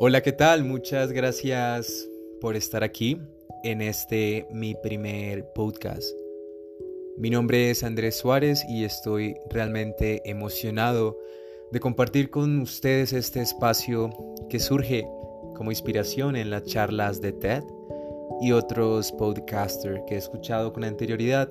Hola, 0.00 0.22
¿qué 0.22 0.30
tal? 0.30 0.62
Muchas 0.62 1.10
gracias 1.10 2.08
por 2.40 2.54
estar 2.54 2.84
aquí 2.84 3.20
en 3.64 3.82
este 3.82 4.46
mi 4.52 4.76
primer 4.76 5.52
podcast. 5.54 6.08
Mi 7.16 7.30
nombre 7.30 7.70
es 7.70 7.82
Andrés 7.82 8.16
Suárez 8.16 8.64
y 8.68 8.84
estoy 8.84 9.34
realmente 9.50 10.22
emocionado 10.24 11.18
de 11.72 11.80
compartir 11.80 12.30
con 12.30 12.60
ustedes 12.60 13.12
este 13.12 13.40
espacio 13.40 14.10
que 14.48 14.60
surge 14.60 15.04
como 15.56 15.72
inspiración 15.72 16.36
en 16.36 16.50
las 16.50 16.62
charlas 16.62 17.20
de 17.20 17.32
TED 17.32 17.64
y 18.40 18.52
otros 18.52 19.10
podcasters 19.10 20.02
que 20.06 20.14
he 20.14 20.18
escuchado 20.18 20.72
con 20.72 20.84
anterioridad. 20.84 21.48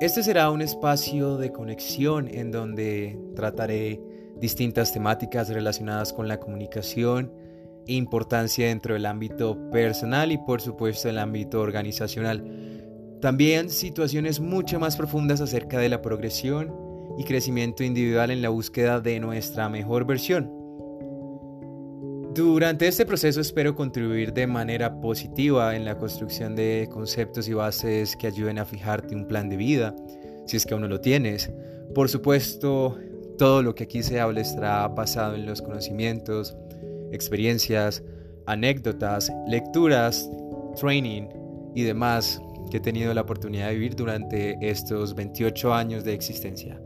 Este 0.00 0.24
será 0.24 0.50
un 0.50 0.62
espacio 0.62 1.36
de 1.36 1.52
conexión 1.52 2.26
en 2.26 2.50
donde 2.50 3.16
trataré 3.36 4.00
distintas 4.40 4.92
temáticas 4.92 5.48
relacionadas 5.48 6.12
con 6.12 6.28
la 6.28 6.38
comunicación 6.40 7.32
importancia 7.86 8.68
dentro 8.68 8.94
del 8.94 9.06
ámbito 9.06 9.58
personal 9.70 10.30
y 10.30 10.38
por 10.38 10.60
supuesto 10.60 11.08
el 11.08 11.18
ámbito 11.18 11.60
organizacional. 11.60 12.44
También 13.20 13.70
situaciones 13.70 14.40
mucho 14.40 14.78
más 14.78 14.96
profundas 14.96 15.40
acerca 15.40 15.78
de 15.78 15.88
la 15.88 16.02
progresión 16.02 16.72
y 17.18 17.24
crecimiento 17.24 17.82
individual 17.82 18.30
en 18.30 18.42
la 18.42 18.50
búsqueda 18.50 19.00
de 19.00 19.18
nuestra 19.18 19.68
mejor 19.68 20.06
versión. 20.06 20.52
Durante 22.34 22.86
este 22.86 23.04
proceso 23.04 23.40
espero 23.40 23.74
contribuir 23.74 24.32
de 24.32 24.46
manera 24.46 25.00
positiva 25.00 25.74
en 25.74 25.84
la 25.84 25.98
construcción 25.98 26.54
de 26.54 26.88
conceptos 26.92 27.48
y 27.48 27.54
bases 27.54 28.14
que 28.16 28.28
ayuden 28.28 28.60
a 28.60 28.64
fijarte 28.64 29.16
un 29.16 29.26
plan 29.26 29.48
de 29.48 29.56
vida, 29.56 29.96
si 30.46 30.56
es 30.56 30.64
que 30.64 30.74
aún 30.74 30.82
no 30.82 30.88
lo 30.88 31.00
tienes. 31.00 31.50
Por 31.94 32.08
supuesto, 32.08 32.96
todo 33.38 33.62
lo 33.62 33.74
que 33.74 33.84
aquí 33.84 34.02
se 34.02 34.20
habla 34.20 34.40
estará 34.40 34.86
basado 34.88 35.34
en 35.34 35.46
los 35.46 35.62
conocimientos, 35.62 36.56
experiencias, 37.12 38.02
anécdotas, 38.46 39.32
lecturas, 39.46 40.28
training 40.76 41.28
y 41.74 41.82
demás 41.84 42.42
que 42.70 42.78
he 42.78 42.80
tenido 42.80 43.14
la 43.14 43.22
oportunidad 43.22 43.68
de 43.68 43.74
vivir 43.74 43.96
durante 43.96 44.58
estos 44.60 45.14
28 45.14 45.72
años 45.72 46.04
de 46.04 46.12
existencia. 46.12 46.80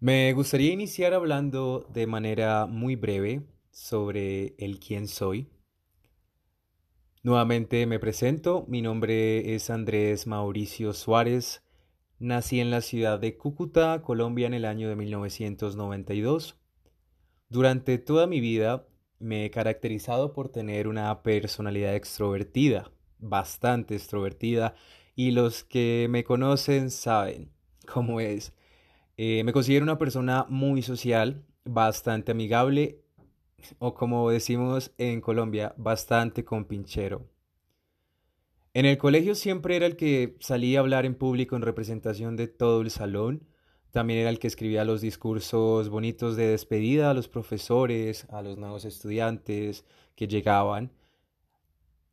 Me 0.00 0.32
gustaría 0.32 0.72
iniciar 0.72 1.12
hablando 1.12 1.86
de 1.92 2.06
manera 2.06 2.66
muy 2.66 2.96
breve 2.96 3.42
sobre 3.70 4.54
el 4.58 4.78
quién 4.80 5.06
soy. 5.06 5.48
Nuevamente 7.24 7.84
me 7.86 7.98
presento, 7.98 8.64
mi 8.68 8.80
nombre 8.80 9.56
es 9.56 9.70
Andrés 9.70 10.28
Mauricio 10.28 10.92
Suárez, 10.92 11.64
nací 12.20 12.60
en 12.60 12.70
la 12.70 12.80
ciudad 12.80 13.18
de 13.18 13.36
Cúcuta, 13.36 14.02
Colombia 14.02 14.46
en 14.46 14.54
el 14.54 14.64
año 14.64 14.88
de 14.88 14.94
1992. 14.94 16.56
Durante 17.48 17.98
toda 17.98 18.28
mi 18.28 18.40
vida 18.40 18.86
me 19.18 19.44
he 19.44 19.50
caracterizado 19.50 20.32
por 20.32 20.48
tener 20.50 20.86
una 20.86 21.24
personalidad 21.24 21.96
extrovertida, 21.96 22.92
bastante 23.18 23.96
extrovertida, 23.96 24.76
y 25.16 25.32
los 25.32 25.64
que 25.64 26.06
me 26.08 26.22
conocen 26.22 26.92
saben 26.92 27.50
cómo 27.92 28.20
es. 28.20 28.54
Eh, 29.16 29.42
me 29.42 29.52
considero 29.52 29.82
una 29.82 29.98
persona 29.98 30.46
muy 30.48 30.82
social, 30.82 31.44
bastante 31.64 32.30
amigable 32.30 33.02
o 33.78 33.94
como 33.94 34.30
decimos 34.30 34.92
en 34.98 35.20
Colombia, 35.20 35.74
bastante 35.76 36.44
compinchero. 36.44 37.26
En 38.74 38.86
el 38.86 38.98
colegio 38.98 39.34
siempre 39.34 39.76
era 39.76 39.86
el 39.86 39.96
que 39.96 40.36
salía 40.40 40.78
a 40.78 40.82
hablar 40.82 41.04
en 41.04 41.14
público 41.14 41.56
en 41.56 41.62
representación 41.62 42.36
de 42.36 42.48
todo 42.48 42.82
el 42.82 42.90
salón. 42.90 43.48
También 43.90 44.20
era 44.20 44.30
el 44.30 44.38
que 44.38 44.46
escribía 44.46 44.84
los 44.84 45.00
discursos 45.00 45.88
bonitos 45.88 46.36
de 46.36 46.48
despedida 46.48 47.10
a 47.10 47.14
los 47.14 47.28
profesores, 47.28 48.26
a 48.30 48.42
los 48.42 48.58
nuevos 48.58 48.84
estudiantes 48.84 49.84
que 50.14 50.28
llegaban. 50.28 50.92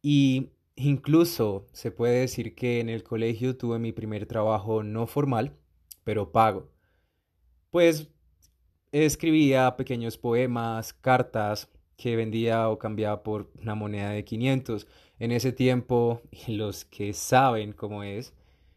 Y 0.02 0.52
incluso 0.76 1.68
se 1.74 1.92
puede 1.92 2.22
decir 2.22 2.56
que 2.56 2.80
en 2.80 2.90
el 2.90 3.04
colegio 3.04 3.58
tuve 3.58 3.78
mi 3.78 3.92
primer 3.92 4.26
trabajo 4.26 4.84
no 4.84 5.08
formal, 5.08 5.58
pero 6.04 6.32
pago. 6.32 6.72
Pues 7.70 8.10
escribía 9.04 9.76
pequeños 9.76 10.18
poemas, 10.18 10.94
cartas 10.94 11.70
que 11.98 12.16
vendía 12.16 12.70
o 12.70 12.80
cambiaba 12.80 13.24
por 13.24 13.52
una 13.62 13.76
moneda 13.76 14.12
de 14.12 14.24
500. 14.24 14.88
En 15.20 15.32
ese 15.32 15.52
tiempo, 15.52 16.22
los 16.48 16.86
que 16.86 17.14
saben 17.14 17.74
cómo 17.74 18.04
es, 18.04 18.34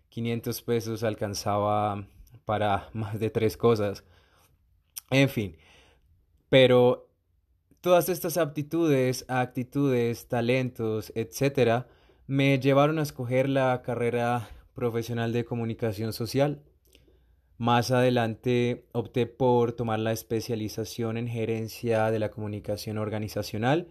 500 0.09 0.63
pesos 0.63 1.05
alcanzaba 1.05 2.09
para 2.45 2.89
más 2.95 3.21
de 3.21 3.31
tres 3.31 3.57
cosas. 3.57 4.05
En 5.11 5.29
fin, 5.29 5.57
pero 6.49 7.09
todas 7.81 8.09
estas 8.09 8.37
aptitudes, 8.37 9.25
actitudes, 9.29 10.27
talentos, 10.29 11.13
etcétera, 11.15 11.87
me 12.27 12.59
llevaron 12.59 12.99
a 12.99 13.03
escoger 13.03 13.49
la 13.49 13.81
carrera 13.83 14.51
profesional 14.75 15.33
de 15.33 15.45
comunicación 15.45 16.13
social. 16.13 16.63
Más 17.59 17.91
adelante 17.91 18.87
opté 18.93 19.27
por 19.27 19.73
tomar 19.73 19.99
la 19.99 20.13
especialización 20.13 21.17
en 21.17 21.27
gerencia 21.27 22.11
de 22.13 22.21
la 22.21 22.31
comunicación 22.31 22.99
organizacional 22.99 23.89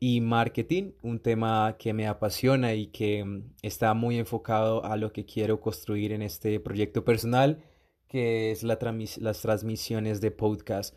y 0.00 0.22
marketing, 0.22 0.92
un 1.02 1.20
tema 1.20 1.76
que 1.78 1.92
me 1.92 2.06
apasiona 2.06 2.74
y 2.74 2.86
que 2.88 3.24
mm, 3.24 3.52
está 3.62 3.92
muy 3.94 4.18
enfocado 4.18 4.84
a 4.84 4.96
lo 4.96 5.12
que 5.12 5.26
quiero 5.26 5.60
construir 5.60 6.12
en 6.12 6.22
este 6.22 6.58
proyecto 6.60 7.04
personal, 7.04 7.62
que 8.08 8.50
es 8.50 8.62
la 8.62 8.78
las 9.18 9.40
transmisiones 9.42 10.22
de 10.22 10.30
podcast. 10.30 10.94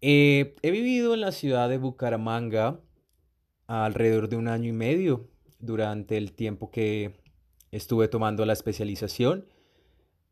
Eh, 0.00 0.54
he 0.62 0.70
vivido 0.70 1.14
en 1.14 1.20
la 1.20 1.32
ciudad 1.32 1.68
de 1.68 1.78
Bucaramanga 1.78 2.80
alrededor 3.66 4.28
de 4.28 4.36
un 4.36 4.46
año 4.46 4.68
y 4.68 4.72
medio 4.72 5.28
durante 5.58 6.16
el 6.16 6.32
tiempo 6.32 6.70
que 6.70 7.16
estuve 7.72 8.08
tomando 8.08 8.46
la 8.46 8.52
especialización. 8.52 9.46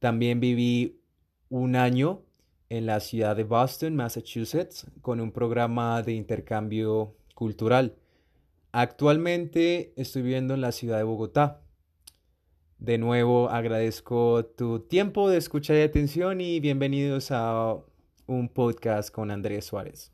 También 0.05 0.39
viví 0.39 1.01
un 1.49 1.77
año 1.77 2.21
en 2.69 2.85
la 2.85 3.01
ciudad 3.01 3.35
de 3.35 3.45
Boston, 3.45 3.97
Massachusetts, 3.97 4.85
con 5.01 5.19
un 5.19 5.33
programa 5.33 6.03
de 6.03 6.13
intercambio 6.13 7.17
cultural. 7.35 7.97
Actualmente 8.71 9.95
estoy 9.97 10.21
viviendo 10.21 10.53
en 10.53 10.61
la 10.61 10.73
ciudad 10.73 10.99
de 10.99 11.05
Bogotá. 11.05 11.63
De 12.79 12.99
nuevo 12.99 13.49
agradezco 13.49 14.45
tu 14.45 14.81
tiempo 14.81 15.31
de 15.31 15.39
escucha 15.39 15.75
y 15.75 15.81
atención 15.81 16.43
y 16.43 16.61
bienvenidos 16.61 17.31
a 17.31 17.75
un 18.27 18.51
podcast 18.51 19.11
con 19.11 19.31
Andrés 19.31 19.65
Suárez. 19.65 20.13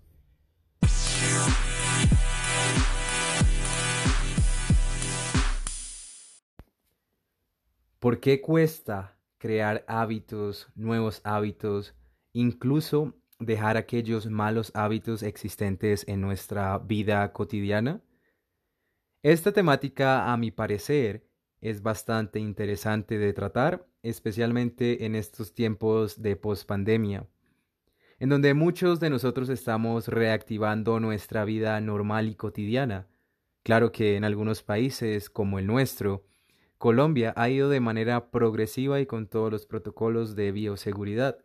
¿Por 7.99 8.21
qué 8.21 8.41
cuesta 8.41 9.20
crear 9.41 9.85
hábitos, 9.89 10.69
nuevos 10.77 11.23
hábitos, 11.25 11.95
incluso 12.33 13.15
dejar 13.41 13.79
aquellos 13.79 14.27
malos 14.27 14.71
hábitos 14.75 15.23
existentes 15.23 16.05
en 16.07 16.21
nuestra 16.21 16.79
vida 16.79 17.33
cotidiana? 17.33 18.03
Esta 19.23 19.53
temática, 19.53 20.33
a 20.33 20.37
mi 20.37 20.51
parecer, 20.51 21.27
es 21.61 21.83
bastante 21.83 22.39
interesante 22.39 23.19
de 23.19 23.33
tratar, 23.33 23.87
especialmente 24.03 25.05
en 25.05 25.15
estos 25.15 25.55
tiempos 25.55 26.23
de 26.23 26.37
pospandemia, 26.37 27.27
en 28.19 28.29
donde 28.29 28.55
muchos 28.55 29.01
de 29.01 29.11
nosotros 29.11 29.49
estamos 29.49 30.09
reactivando 30.09 31.01
nuestra 31.01 31.45
vida 31.45 31.81
normal 31.81 32.29
y 32.29 32.35
cotidiana. 32.35 33.09
Claro 33.63 33.91
que 33.91 34.17
en 34.17 34.25
algunos 34.25 34.63
países, 34.63 35.31
como 35.31 35.59
el 35.59 35.67
nuestro, 35.67 36.25
Colombia 36.81 37.35
ha 37.37 37.51
ido 37.51 37.69
de 37.69 37.79
manera 37.79 38.31
progresiva 38.31 39.01
y 39.01 39.05
con 39.05 39.27
todos 39.27 39.53
los 39.53 39.67
protocolos 39.67 40.35
de 40.35 40.51
bioseguridad. 40.51 41.45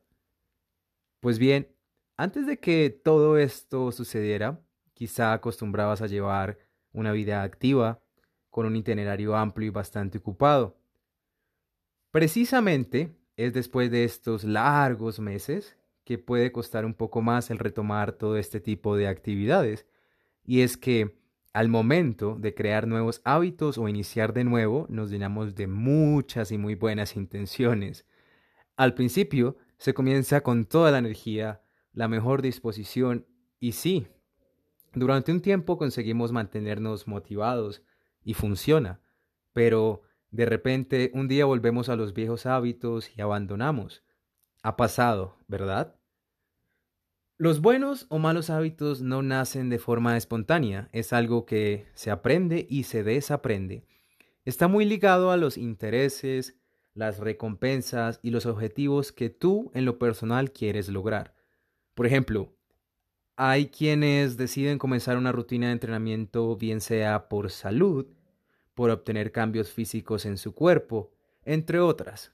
Pues 1.19 1.39
bien, 1.39 1.75
antes 2.15 2.47
de 2.47 2.57
que 2.57 2.89
todo 2.89 3.37
esto 3.37 3.91
sucediera, 3.91 4.61
quizá 4.93 5.33
acostumbrabas 5.33 6.01
a 6.01 6.07
llevar 6.07 6.57
una 6.93 7.11
vida 7.11 7.43
activa, 7.43 8.01
con 8.49 8.65
un 8.65 8.77
itinerario 8.77 9.35
amplio 9.35 9.67
y 9.67 9.71
bastante 9.71 10.19
ocupado. 10.19 10.77
Precisamente 12.11 13.13
es 13.35 13.51
después 13.51 13.91
de 13.91 14.05
estos 14.05 14.45
largos 14.45 15.19
meses 15.19 15.75
que 16.05 16.17
puede 16.17 16.53
costar 16.53 16.85
un 16.85 16.93
poco 16.93 17.21
más 17.21 17.51
el 17.51 17.59
retomar 17.59 18.13
todo 18.13 18.37
este 18.37 18.61
tipo 18.61 18.95
de 18.95 19.09
actividades, 19.09 19.85
y 20.45 20.61
es 20.61 20.77
que 20.77 21.24
al 21.55 21.69
momento 21.69 22.35
de 22.37 22.53
crear 22.53 22.85
nuevos 22.85 23.21
hábitos 23.23 23.77
o 23.77 23.87
iniciar 23.87 24.33
de 24.33 24.43
nuevo, 24.43 24.87
nos 24.89 25.09
llenamos 25.09 25.55
de 25.55 25.67
muchas 25.67 26.51
y 26.51 26.57
muy 26.57 26.75
buenas 26.75 27.15
intenciones. 27.15 28.05
Al 28.75 28.93
principio 28.93 29.55
se 29.77 29.93
comienza 29.93 30.41
con 30.41 30.65
toda 30.65 30.91
la 30.91 30.97
energía, 30.97 31.61
la 31.93 32.09
mejor 32.09 32.41
disposición 32.41 33.25
y 33.61 33.71
sí, 33.71 34.05
durante 34.93 35.31
un 35.31 35.39
tiempo 35.39 35.77
conseguimos 35.77 36.33
mantenernos 36.33 37.07
motivados 37.07 37.83
y 38.21 38.33
funciona, 38.33 38.99
pero 39.53 40.01
de 40.31 40.45
repente 40.45 41.09
un 41.13 41.29
día 41.29 41.45
volvemos 41.45 41.87
a 41.87 41.95
los 41.95 42.13
viejos 42.13 42.45
hábitos 42.45 43.17
y 43.17 43.21
abandonamos. 43.21 44.03
Ha 44.61 44.75
pasado, 44.75 45.37
¿verdad? 45.47 45.95
Los 47.37 47.59
buenos 47.59 48.05
o 48.07 48.17
malos 48.17 48.49
hábitos 48.49 49.01
no 49.01 49.21
nacen 49.21 49.69
de 49.69 49.77
forma 49.77 50.15
espontánea, 50.15 50.87
es 50.93 51.11
algo 51.11 51.45
que 51.45 51.85
se 51.93 52.09
aprende 52.09 52.65
y 52.69 52.83
se 52.83 53.03
desaprende. 53.03 53.83
Está 54.45 54.69
muy 54.69 54.85
ligado 54.85 55.31
a 55.31 55.37
los 55.37 55.57
intereses, 55.57 56.55
las 56.93 57.19
recompensas 57.19 58.21
y 58.23 58.29
los 58.29 58.45
objetivos 58.45 59.11
que 59.11 59.29
tú 59.29 59.69
en 59.73 59.83
lo 59.83 59.99
personal 59.99 60.53
quieres 60.53 60.87
lograr. 60.87 61.35
Por 61.93 62.05
ejemplo, 62.05 62.55
hay 63.35 63.67
quienes 63.67 64.37
deciden 64.37 64.77
comenzar 64.77 65.17
una 65.17 65.33
rutina 65.33 65.67
de 65.67 65.73
entrenamiento 65.73 66.55
bien 66.55 66.79
sea 66.79 67.27
por 67.27 67.51
salud, 67.51 68.07
por 68.73 68.91
obtener 68.91 69.33
cambios 69.33 69.73
físicos 69.73 70.25
en 70.25 70.37
su 70.37 70.55
cuerpo, 70.55 71.11
entre 71.43 71.81
otras. 71.81 72.31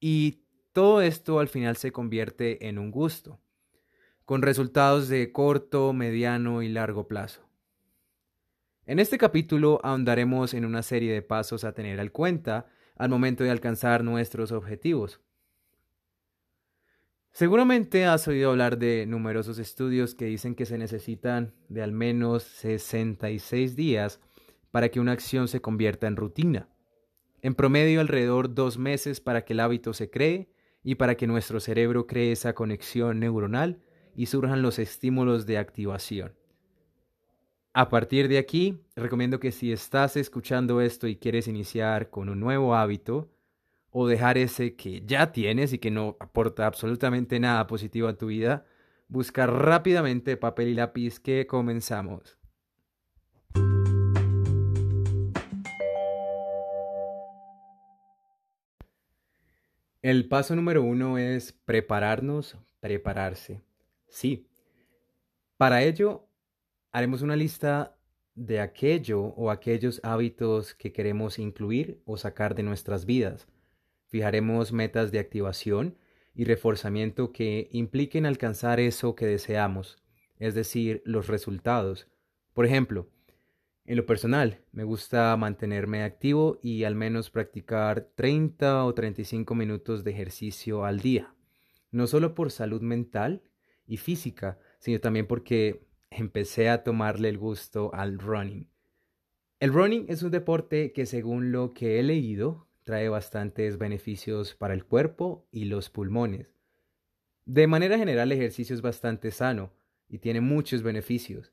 Y 0.00 0.40
todo 0.72 1.02
esto 1.02 1.38
al 1.38 1.46
final 1.46 1.76
se 1.76 1.92
convierte 1.92 2.66
en 2.66 2.80
un 2.80 2.90
gusto, 2.90 3.38
con 4.24 4.42
resultados 4.42 5.08
de 5.08 5.32
corto, 5.32 5.92
mediano 5.92 6.62
y 6.62 6.68
largo 6.68 7.06
plazo. 7.06 7.42
En 8.86 8.98
este 8.98 9.18
capítulo 9.18 9.80
ahondaremos 9.82 10.54
en 10.54 10.64
una 10.64 10.82
serie 10.82 11.12
de 11.12 11.22
pasos 11.22 11.64
a 11.64 11.72
tener 11.72 12.00
al 12.00 12.12
cuenta 12.12 12.66
al 12.96 13.08
momento 13.08 13.44
de 13.44 13.50
alcanzar 13.50 14.04
nuestros 14.04 14.52
objetivos. 14.52 15.20
Seguramente 17.32 18.06
has 18.06 18.28
oído 18.28 18.50
hablar 18.50 18.78
de 18.78 19.06
numerosos 19.06 19.58
estudios 19.58 20.14
que 20.14 20.26
dicen 20.26 20.54
que 20.54 20.66
se 20.66 20.78
necesitan 20.78 21.52
de 21.68 21.82
al 21.82 21.90
menos 21.92 22.44
66 22.44 23.74
días 23.74 24.20
para 24.70 24.88
que 24.88 25.00
una 25.00 25.12
acción 25.12 25.48
se 25.48 25.60
convierta 25.60 26.06
en 26.06 26.16
rutina. 26.16 26.68
En 27.42 27.54
promedio 27.54 28.00
alrededor 28.00 28.54
dos 28.54 28.78
meses 28.78 29.20
para 29.20 29.44
que 29.44 29.52
el 29.52 29.60
hábito 29.60 29.92
se 29.92 30.10
cree 30.10 30.48
y 30.84 30.94
para 30.94 31.16
que 31.16 31.26
nuestro 31.26 31.58
cerebro 31.58 32.06
cree 32.06 32.32
esa 32.32 32.54
conexión 32.54 33.18
neuronal 33.18 33.83
y 34.14 34.26
surjan 34.26 34.62
los 34.62 34.78
estímulos 34.78 35.46
de 35.46 35.58
activación. 35.58 36.34
A 37.72 37.88
partir 37.88 38.28
de 38.28 38.38
aquí, 38.38 38.80
recomiendo 38.94 39.40
que 39.40 39.50
si 39.50 39.72
estás 39.72 40.16
escuchando 40.16 40.80
esto 40.80 41.08
y 41.08 41.16
quieres 41.16 41.48
iniciar 41.48 42.10
con 42.10 42.28
un 42.28 42.40
nuevo 42.40 42.74
hábito, 42.74 43.28
o 43.96 44.08
dejar 44.08 44.38
ese 44.38 44.74
que 44.74 45.02
ya 45.06 45.30
tienes 45.30 45.72
y 45.72 45.78
que 45.78 45.92
no 45.92 46.16
aporta 46.18 46.66
absolutamente 46.66 47.38
nada 47.38 47.68
positivo 47.68 48.08
a 48.08 48.18
tu 48.18 48.26
vida, 48.26 48.66
busca 49.06 49.46
rápidamente 49.46 50.36
papel 50.36 50.68
y 50.68 50.74
lápiz 50.74 51.20
que 51.20 51.46
comenzamos. 51.46 52.36
El 60.02 60.28
paso 60.28 60.56
número 60.56 60.82
uno 60.82 61.16
es 61.16 61.52
prepararnos, 61.52 62.58
prepararse. 62.80 63.62
Sí. 64.14 64.46
Para 65.56 65.82
ello, 65.82 66.28
haremos 66.92 67.22
una 67.22 67.36
lista 67.36 67.98
de 68.34 68.60
aquello 68.60 69.20
o 69.20 69.50
aquellos 69.50 70.00
hábitos 70.02 70.74
que 70.74 70.92
queremos 70.92 71.38
incluir 71.38 72.00
o 72.04 72.16
sacar 72.16 72.54
de 72.54 72.62
nuestras 72.62 73.04
vidas 73.04 73.48
Fijaremos 74.14 74.72
metas 74.72 75.10
de 75.10 75.18
activación 75.18 75.98
y 76.36 76.44
reforzamiento 76.44 77.32
que 77.32 77.68
impliquen 77.72 78.26
alcanzar 78.26 78.78
eso 78.78 79.16
que 79.16 79.26
deseamos, 79.26 79.98
es 80.38 80.54
decir, 80.54 81.02
los 81.04 81.26
resultados. 81.26 82.06
Por 82.52 82.64
ejemplo, 82.64 83.08
en 83.84 83.96
lo 83.96 84.06
personal, 84.06 84.60
me 84.70 84.84
gusta 84.84 85.36
mantenerme 85.36 86.04
activo 86.04 86.60
y 86.62 86.84
al 86.84 86.94
menos 86.94 87.30
practicar 87.30 88.08
30 88.14 88.84
o 88.84 88.94
35 88.94 89.52
minutos 89.56 90.04
de 90.04 90.12
ejercicio 90.12 90.84
al 90.84 91.00
día, 91.00 91.34
no 91.90 92.06
solo 92.06 92.36
por 92.36 92.52
salud 92.52 92.82
mental 92.82 93.42
y 93.86 93.96
física, 93.96 94.58
sino 94.78 95.00
también 95.00 95.26
porque 95.26 95.86
empecé 96.10 96.68
a 96.68 96.84
tomarle 96.84 97.28
el 97.28 97.38
gusto 97.38 97.92
al 97.94 98.18
running. 98.18 98.68
El 99.60 99.72
running 99.72 100.06
es 100.08 100.22
un 100.22 100.30
deporte 100.30 100.92
que 100.92 101.06
según 101.06 101.52
lo 101.52 101.72
que 101.72 101.98
he 101.98 102.02
leído 102.02 102.68
trae 102.84 103.08
bastantes 103.08 103.78
beneficios 103.78 104.54
para 104.54 104.74
el 104.74 104.84
cuerpo 104.84 105.46
y 105.50 105.64
los 105.64 105.90
pulmones. 105.90 106.54
De 107.46 107.66
manera 107.66 107.98
general 107.98 108.30
el 108.30 108.38
ejercicio 108.38 108.74
es 108.74 108.82
bastante 108.82 109.30
sano 109.30 109.72
y 110.08 110.18
tiene 110.18 110.40
muchos 110.40 110.82
beneficios, 110.82 111.52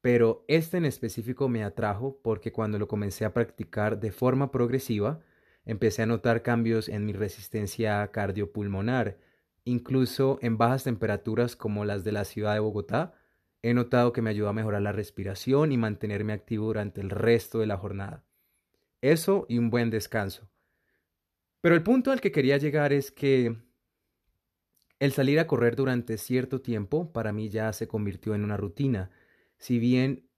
pero 0.00 0.44
este 0.48 0.76
en 0.76 0.84
específico 0.84 1.48
me 1.48 1.64
atrajo 1.64 2.20
porque 2.22 2.52
cuando 2.52 2.78
lo 2.78 2.88
comencé 2.88 3.24
a 3.24 3.32
practicar 3.32 3.98
de 3.98 4.12
forma 4.12 4.50
progresiva, 4.50 5.20
empecé 5.64 6.02
a 6.02 6.06
notar 6.06 6.42
cambios 6.42 6.88
en 6.88 7.04
mi 7.04 7.12
resistencia 7.12 8.06
cardiopulmonar, 8.12 9.18
incluso 9.66 10.38
en 10.40 10.56
bajas 10.56 10.84
temperaturas 10.84 11.56
como 11.56 11.84
las 11.84 12.04
de 12.04 12.12
la 12.12 12.24
ciudad 12.24 12.54
de 12.54 12.60
Bogotá, 12.60 13.12
he 13.62 13.74
notado 13.74 14.12
que 14.12 14.22
me 14.22 14.30
ayudó 14.30 14.48
a 14.48 14.54
mejorar 14.54 14.80
la 14.80 14.92
respiración 14.92 15.72
y 15.72 15.76
mantenerme 15.76 16.32
activo 16.32 16.66
durante 16.66 17.00
el 17.00 17.10
resto 17.10 17.58
de 17.58 17.66
la 17.66 17.76
jornada. 17.76 18.24
Eso 19.02 19.44
y 19.48 19.58
un 19.58 19.68
buen 19.68 19.90
descanso. 19.90 20.48
Pero 21.60 21.74
el 21.74 21.82
punto 21.82 22.12
al 22.12 22.20
que 22.20 22.32
quería 22.32 22.58
llegar 22.58 22.92
es 22.92 23.10
que 23.10 23.56
el 25.00 25.12
salir 25.12 25.40
a 25.40 25.46
correr 25.46 25.74
durante 25.76 26.16
cierto 26.16 26.60
tiempo 26.60 27.12
para 27.12 27.32
mí 27.32 27.48
ya 27.50 27.72
se 27.72 27.88
convirtió 27.88 28.34
en 28.34 28.44
una 28.44 28.56
rutina. 28.56 29.10
Si 29.58 29.78
bien 29.78 30.28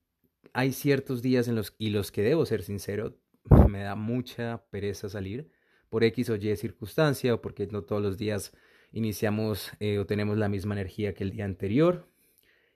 hay 0.54 0.72
ciertos 0.72 1.20
días 1.20 1.48
en 1.48 1.54
los 1.54 1.74
y 1.78 1.90
los 1.90 2.10
que 2.10 2.22
debo 2.22 2.46
ser 2.46 2.62
sincero, 2.62 3.18
me 3.68 3.82
da 3.82 3.94
mucha 3.94 4.64
pereza 4.70 5.10
salir 5.10 5.50
por 5.90 6.02
X 6.02 6.30
o 6.30 6.36
Y 6.36 6.56
circunstancia 6.56 7.34
o 7.34 7.42
porque 7.42 7.66
no 7.66 7.82
todos 7.82 8.02
los 8.02 8.16
días 8.16 8.52
iniciamos 8.92 9.72
eh, 9.80 9.98
o 9.98 10.06
tenemos 10.06 10.38
la 10.38 10.48
misma 10.48 10.74
energía 10.74 11.14
que 11.14 11.24
el 11.24 11.32
día 11.32 11.44
anterior. 11.44 12.08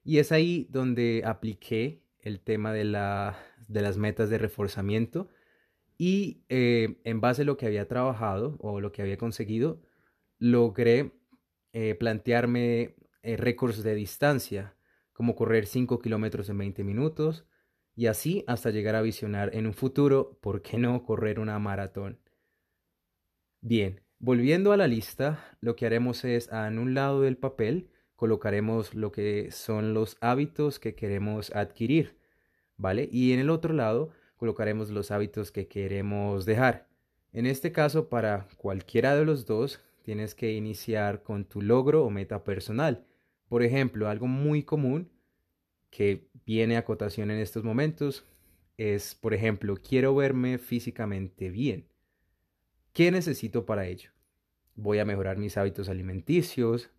Y 0.04 0.18
es 0.18 0.32
ahí 0.32 0.66
donde 0.70 1.22
apliqué 1.24 2.02
el 2.20 2.40
tema 2.40 2.72
de, 2.72 2.84
la, 2.84 3.38
de 3.68 3.82
las 3.82 3.96
metas 3.98 4.30
de 4.30 4.38
reforzamiento 4.38 5.28
y 5.98 6.42
eh, 6.48 7.00
en 7.04 7.20
base 7.20 7.42
a 7.42 7.44
lo 7.44 7.56
que 7.56 7.66
había 7.66 7.86
trabajado 7.86 8.56
o 8.58 8.80
lo 8.80 8.90
que 8.90 9.02
había 9.02 9.18
conseguido, 9.18 9.80
logré 10.38 11.12
eh, 11.72 11.94
plantearme 11.94 12.96
eh, 13.22 13.36
récords 13.36 13.82
de 13.84 13.94
distancia, 13.94 14.74
como 15.12 15.36
correr 15.36 15.66
5 15.66 16.00
kilómetros 16.00 16.48
en 16.48 16.58
20 16.58 16.82
minutos, 16.84 17.46
y 17.94 18.06
así 18.06 18.42
hasta 18.48 18.70
llegar 18.70 18.96
a 18.96 19.02
visionar 19.02 19.54
en 19.54 19.66
un 19.66 19.74
futuro, 19.74 20.38
¿por 20.40 20.62
qué 20.62 20.76
no 20.78 21.04
correr 21.04 21.38
una 21.38 21.58
maratón? 21.60 22.18
Bien, 23.60 24.00
volviendo 24.22 24.72
a 24.72 24.76
la 24.76 24.86
lista, 24.86 25.44
lo 25.60 25.74
que 25.76 25.84
haremos 25.84 26.24
es, 26.24 26.48
en 26.52 26.78
un 26.78 26.94
lado 26.94 27.20
del 27.20 27.36
papel, 27.36 27.90
colocaremos 28.14 28.94
lo 28.94 29.10
que 29.10 29.50
son 29.50 29.94
los 29.94 30.16
hábitos 30.20 30.78
que 30.78 30.94
queremos 30.94 31.54
adquirir, 31.54 32.16
¿vale? 32.76 33.08
Y 33.10 33.32
en 33.32 33.40
el 33.40 33.50
otro 33.50 33.74
lado, 33.74 34.10
colocaremos 34.36 34.90
los 34.90 35.10
hábitos 35.10 35.50
que 35.50 35.66
queremos 35.66 36.46
dejar. 36.46 36.88
En 37.32 37.46
este 37.46 37.72
caso, 37.72 38.08
para 38.08 38.46
cualquiera 38.56 39.16
de 39.16 39.24
los 39.24 39.44
dos, 39.44 39.80
tienes 40.02 40.36
que 40.36 40.52
iniciar 40.52 41.24
con 41.24 41.44
tu 41.44 41.60
logro 41.60 42.04
o 42.04 42.10
meta 42.10 42.44
personal. 42.44 43.04
Por 43.48 43.64
ejemplo, 43.64 44.08
algo 44.08 44.28
muy 44.28 44.62
común 44.62 45.10
que 45.90 46.28
viene 46.46 46.76
a 46.76 46.84
cotación 46.84 47.32
en 47.32 47.38
estos 47.38 47.64
momentos 47.64 48.24
es, 48.76 49.16
por 49.16 49.34
ejemplo, 49.34 49.76
quiero 49.76 50.14
verme 50.14 50.58
físicamente 50.58 51.50
bien. 51.50 51.91
¿Qué 52.92 53.10
necesito 53.10 53.64
para 53.64 53.86
ello? 53.86 54.10
Voy 54.74 54.98
a 54.98 55.04
mejorar 55.04 55.36
mis 55.38 55.56
hábitos 55.56 55.88
alimenticios, 55.88 56.90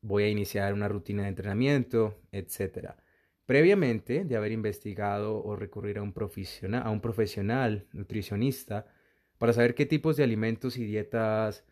voy 0.00 0.24
a 0.24 0.28
iniciar 0.28 0.74
una 0.74 0.88
rutina 0.88 1.22
de 1.22 1.28
entrenamiento, 1.28 2.18
etc 2.32 2.94
previamente 3.46 4.24
de 4.24 4.36
haber 4.36 4.52
investigado 4.52 5.42
o 5.44 5.56
recurrir 5.56 5.98
a 5.98 6.02
un, 6.02 6.12
profesional, 6.12 6.82
a 6.84 6.90
un 6.90 7.00
profesional 7.00 7.86
nutricionista 7.92 8.86
para 9.38 9.52
saber 9.52 9.74
qué 9.74 9.86
tipos 9.86 10.16
de 10.16 10.24
alimentos 10.24 10.76
y 10.78 10.84
dietas 10.84 11.64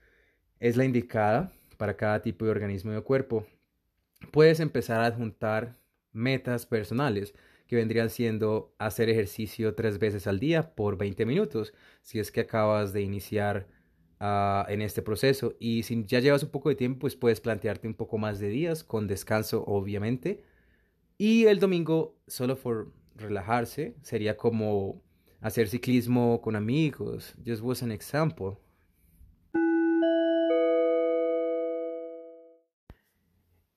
es 0.58 0.76
la 0.76 0.84
indicada 0.84 1.52
para 1.76 1.96
cada 1.96 2.20
tipo 2.22 2.44
de 2.44 2.50
organismo 2.50 2.92
de 2.92 3.00
cuerpo, 3.00 3.46
puedes 4.30 4.60
empezar 4.60 5.00
a 5.00 5.06
adjuntar 5.06 5.78
metas 6.12 6.66
personales 6.66 7.34
que 7.70 7.76
vendrían 7.76 8.10
siendo 8.10 8.74
hacer 8.78 9.08
ejercicio 9.08 9.76
tres 9.76 10.00
veces 10.00 10.26
al 10.26 10.40
día 10.40 10.74
por 10.74 10.98
20 10.98 11.24
minutos, 11.24 11.72
si 12.02 12.18
es 12.18 12.32
que 12.32 12.40
acabas 12.40 12.92
de 12.92 13.02
iniciar 13.02 13.68
ah, 14.18 14.66
en 14.68 14.82
este 14.82 15.02
proceso. 15.02 15.54
Y 15.60 15.84
si 15.84 16.04
ya 16.04 16.18
llevas 16.18 16.42
un 16.42 16.50
poco 16.50 16.68
de 16.68 16.74
tiempo, 16.74 16.98
pues 16.98 17.14
puedes 17.14 17.40
plantearte 17.40 17.86
un 17.86 17.94
poco 17.94 18.18
más 18.18 18.40
de 18.40 18.48
días, 18.48 18.82
con 18.82 19.06
descanso 19.06 19.62
obviamente, 19.68 20.42
y 21.16 21.44
el 21.44 21.60
domingo, 21.60 22.18
solo 22.26 22.56
por 22.56 22.92
relajarse, 23.14 23.94
sería 24.02 24.36
como 24.36 25.00
hacer 25.40 25.68
ciclismo 25.68 26.40
con 26.40 26.56
amigos. 26.56 27.36
Just 27.46 27.62
was 27.62 27.84
an 27.84 27.92
example. 27.92 28.58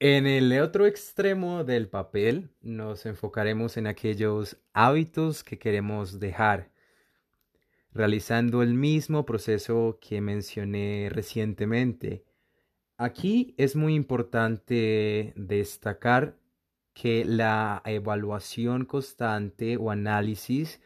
En 0.05 0.27
el 0.27 0.59
otro 0.59 0.85
extremo 0.85 1.63
del 1.63 1.87
papel 1.87 2.49
nos 2.59 3.05
enfocaremos 3.05 3.77
en 3.77 3.87
aquellos 3.87 4.57
hábitos 4.73 5.45
que 5.45 5.57
queremos 5.57 6.19
dejar, 6.19 6.73
realizando 7.93 8.63
el 8.63 8.73
mismo 8.73 9.25
proceso 9.25 9.99
que 10.01 10.19
mencioné 10.19 11.07
recientemente, 11.09 12.25
Aquí 12.97 13.55
es 13.57 13.77
muy 13.77 13.95
importante 13.95 15.31
destacar 15.37 16.37
que 16.93 17.23
la 17.23 17.81
evaluación 17.85 18.83
constante 18.83 19.77
o 19.77 19.89
análisis 19.89 20.81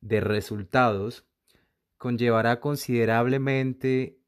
de 0.00 0.20
resultados 0.20 1.24
conllevará 1.98 2.58
considerablemente 2.58 4.18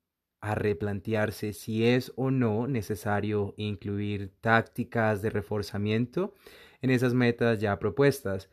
a 0.40 0.54
replantearse 0.54 1.52
si 1.52 1.86
es 1.86 2.12
o 2.16 2.30
no 2.30 2.66
necesario 2.66 3.54
incluir 3.56 4.30
tácticas 4.40 5.22
de 5.22 5.30
reforzamiento 5.30 6.34
en 6.82 6.90
esas 6.90 7.14
metas 7.14 7.60
ya 7.60 7.78
propuestas. 7.78 8.50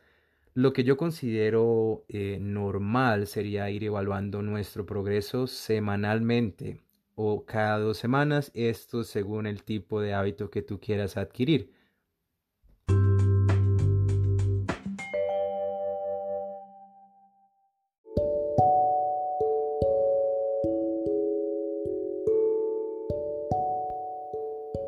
Lo 0.54 0.74
que 0.74 0.84
yo 0.84 0.98
considero 0.98 2.06
eh, 2.08 2.38
normal 2.42 3.28
sería 3.28 3.70
ir 3.70 3.84
evaluando 3.84 4.42
nuestro 4.42 4.86
progreso 4.86 5.48
semanalmente 5.48 6.80
o 7.16 7.46
cada 7.46 7.80
dos 7.80 7.98
semanas, 7.98 8.52
esto 8.54 9.04
según 9.04 9.48
el 9.48 9.64
tipo 9.64 10.02
de 10.02 10.14
hábito 10.14 10.50
que 10.50 10.62
tú 10.62 10.80
quieras 10.80 11.18
adquirir. 11.18 11.72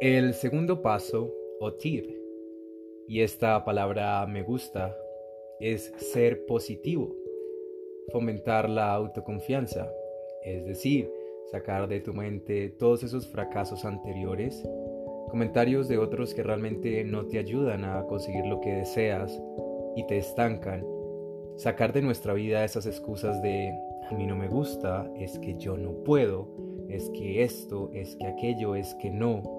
El 0.10 0.36
segundo 0.36 0.82
paso, 0.82 1.34
OTIR, 1.60 2.18
y 3.10 3.24
esta 3.24 3.66
palabra 3.66 4.26
me 4.26 4.42
gusta, 4.42 4.98
es 5.60 5.94
ser 5.98 6.46
positivo, 6.46 7.14
fomentar 8.14 8.70
la 8.70 8.94
autoconfianza, 8.94 9.92
es 10.46 10.66
decir, 10.66 11.12
sacar 11.52 11.90
de 11.90 12.00
tu 12.00 12.14
mente 12.14 12.70
todos 12.70 13.04
esos 13.04 13.28
fracasos 13.28 13.84
anteriores, 13.84 14.64
comentarios 15.30 15.90
de 15.90 15.98
otros 15.98 16.34
que 16.34 16.42
realmente 16.42 17.04
no 17.04 17.26
te 17.26 17.38
ayudan 17.38 17.84
a 17.84 18.06
conseguir 18.06 18.46
lo 18.46 18.62
que 18.62 18.76
deseas 18.76 19.38
y 19.98 20.08
te 20.08 20.20
estancan, 20.20 20.88
sacar 21.58 21.92
de 21.92 22.02
nuestra 22.02 22.34
vida 22.34 22.64
esas 22.64 22.86
excusas 22.86 23.42
de 23.42 23.74
a 24.10 24.14
mí 24.16 24.26
no 24.26 24.38
me 24.38 24.48
gusta, 24.48 25.12
es 25.18 25.38
que 25.40 25.58
yo 25.58 25.76
no 25.76 25.92
puedo, 26.06 26.48
es 26.88 27.10
que 27.10 27.44
esto, 27.44 27.92
es 27.94 28.16
que 28.16 28.26
aquello, 28.26 28.74
es 28.74 28.96
que 29.02 29.12
no 29.12 29.57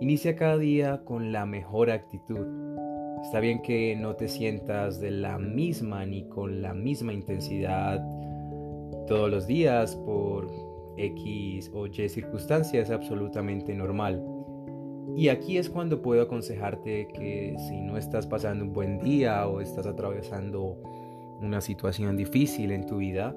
Inicia 0.00 0.36
cada 0.36 0.56
día 0.56 1.02
con 1.04 1.32
la 1.32 1.44
mejor 1.44 1.90
actitud. 1.90 2.46
Está 3.22 3.40
bien 3.40 3.62
que 3.62 3.96
no 3.96 4.14
te 4.14 4.28
sientas 4.28 5.00
de 5.00 5.10
la 5.10 5.38
misma 5.38 6.06
ni 6.06 6.28
con 6.28 6.62
la 6.62 6.72
misma 6.72 7.12
intensidad 7.12 8.00
todos 9.08 9.28
los 9.30 9.46
días 9.46 9.96
por 9.96 10.46
X 10.96 11.70
o 11.74 11.86
Y 11.86 12.08
circunstancias, 12.08 12.88
es 12.88 12.94
absolutamente 12.94 13.74
normal. 13.74 14.22
Y 15.16 15.30
aquí 15.30 15.58
es 15.58 15.68
cuando 15.68 16.00
puedo 16.00 16.22
aconsejarte 16.22 17.08
que 17.08 17.56
si 17.66 17.80
no 17.80 17.96
estás 17.96 18.26
pasando 18.26 18.64
un 18.64 18.72
buen 18.72 19.00
día 19.00 19.48
o 19.48 19.60
estás 19.60 19.86
atravesando 19.86 20.76
una 21.40 21.60
situación 21.60 22.16
difícil 22.16 22.70
en 22.70 22.86
tu 22.86 22.98
vida, 22.98 23.34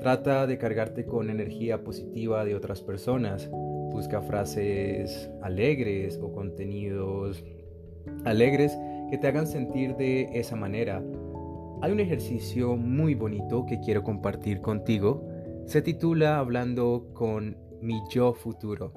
trata 0.00 0.46
de 0.46 0.58
cargarte 0.58 1.04
con 1.04 1.30
energía 1.30 1.84
positiva 1.84 2.44
de 2.44 2.56
otras 2.56 2.80
personas 2.80 3.48
Busca 3.90 4.22
frases 4.22 5.30
alegres 5.42 6.18
o 6.22 6.32
contenidos 6.32 7.44
alegres 8.24 8.76
que 9.10 9.18
te 9.18 9.26
hagan 9.26 9.46
sentir 9.46 9.96
de 9.96 10.28
esa 10.32 10.56
manera. 10.56 11.02
Hay 11.82 11.92
un 11.92 12.00
ejercicio 12.00 12.76
muy 12.76 13.14
bonito 13.14 13.66
que 13.66 13.80
quiero 13.80 14.02
compartir 14.02 14.60
contigo. 14.60 15.26
Se 15.66 15.82
titula 15.82 16.38
Hablando 16.38 17.08
con 17.14 17.56
mi 17.80 18.00
yo 18.10 18.34
futuro. 18.34 18.92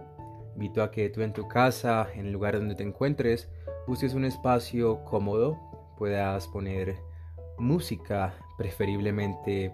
Invito 0.54 0.84
a 0.84 0.92
que 0.92 1.10
tú 1.10 1.22
en 1.22 1.34
tu 1.34 1.48
casa, 1.48 2.08
en 2.14 2.28
el 2.28 2.34
lugar 2.34 2.58
donde 2.58 2.76
te 2.76 2.84
encuentres, 2.84 3.50
busques 3.88 4.14
un 4.14 4.26
espacio 4.26 5.04
cómodo, 5.06 5.58
puedas 5.98 6.48
poner 6.48 6.96
música, 7.58 8.36
preferiblemente 8.58 9.74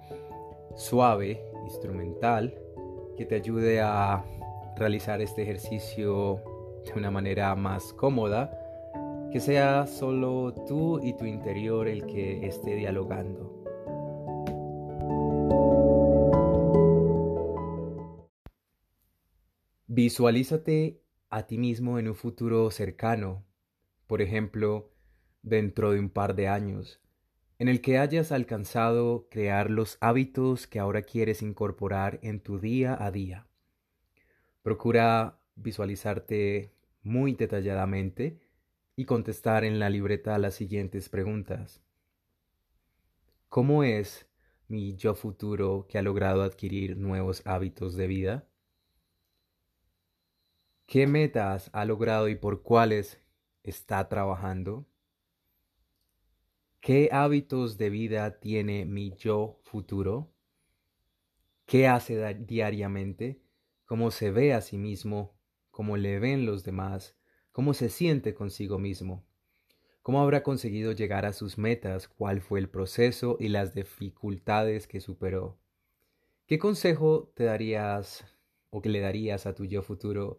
suave, 0.76 1.42
instrumental, 1.66 2.56
que 3.18 3.26
te 3.26 3.36
ayude 3.36 3.82
a 3.82 4.24
realizar 4.79 5.21
este 5.21 5.43
ejercicio 5.43 6.41
de 6.86 6.93
una 6.95 7.12
manera 7.12 7.53
más 7.55 7.93
cómoda, 7.93 8.50
que 9.31 9.39
sea 9.39 9.86
solo 9.86 10.55
tú 10.67 11.00
y 11.03 11.15
tu 11.15 11.25
interior 11.25 11.88
el 11.88 12.05
que 12.07 12.48
esté 12.48 12.75
dialogando. 12.75 13.59
Visualízate 19.86 21.03
a 21.29 21.45
ti 21.45 21.57
mismo 21.57 22.00
en 22.00 22.07
un 22.07 22.15
futuro 22.15 22.71
cercano, 22.71 23.45
por 24.07 24.21
ejemplo, 24.21 24.93
dentro 25.41 25.91
de 25.91 26.00
un 26.00 26.09
par 26.09 26.36
de 26.36 26.48
años, 26.48 27.01
en 27.59 27.67
el 27.67 27.81
que 27.81 27.98
hayas 27.98 28.31
alcanzado 28.31 29.27
crear 29.29 29.69
los 29.69 29.98
hábitos 30.00 30.67
que 30.67 30.79
ahora 30.79 31.01
quieres 31.01 31.41
incorporar 31.41 32.19
en 32.24 32.39
tu 32.39 32.59
día 32.59 32.98
a 32.98 33.12
día. 33.12 33.49
Procura 34.62 35.39
visualizarte 35.56 36.74
muy 37.01 37.34
detalladamente 37.34 38.39
y 38.96 39.06
contestar 39.06 39.63
en 39.63 39.80
la 39.80 39.89
libreta 39.89 40.38
las 40.38 40.56
siguientes 40.56 41.10
preguntas. 41.10 41.82
¿Cómo 43.48 43.84
es 43.84 44.28
mi 44.68 44.96
yo 44.96 45.16
futuro 45.16 45.88
que 45.88 45.98
ha 45.98 46.01
logrado 46.01 46.44
adquirir 46.44 46.98
nuevos 46.98 47.42
hábitos 47.46 47.96
de 47.96 48.08
vida? 48.08 48.48
¿Qué 50.86 51.08
metas 51.08 51.70
ha 51.74 51.86
logrado 51.86 52.30
y 52.30 52.36
por 52.36 52.62
cuáles 52.62 53.22
está 53.63 54.10
trabajando? 54.10 54.86
¿Qué 56.82 57.10
hábitos 57.12 57.78
de 57.78 57.89
vida 57.89 58.39
tiene 58.39 58.86
mi 58.86 59.16
yo 59.16 59.60
futuro? 59.63 60.32
¿Qué 61.66 61.88
hace 61.88 62.34
diariamente? 62.36 63.39
Cómo 63.89 64.12
se 64.12 64.29
ve 64.29 64.53
a 64.53 64.62
sí 64.62 64.77
mismo, 64.77 65.36
cómo 65.72 65.98
le 65.98 66.19
ven 66.19 66.46
los 66.46 66.63
demás, 66.63 67.17
cómo 67.51 67.74
se 67.74 67.89
siente 67.89 68.36
consigo 68.36 68.77
mismo, 68.77 69.25
cómo 70.03 70.22
habrá 70.22 70.43
conseguido 70.43 70.91
llegar 70.91 71.25
a 71.25 71.34
sus 71.34 71.58
metas, 71.58 72.08
cuál 72.08 72.39
fue 72.39 72.60
el 72.60 72.69
proceso 72.69 73.36
y 73.39 73.48
las 73.48 73.74
dificultades 73.74 74.86
que 74.86 75.01
superó. 75.01 75.58
¿Qué 76.46 76.60
consejo 76.60 77.34
te 77.34 77.46
darías 77.46 78.24
o 78.69 78.79
que 78.79 78.89
le 78.89 79.00
darías 79.00 79.48
a 79.48 79.55
tu 79.55 79.65
yo 79.65 79.81
futuro 79.81 80.38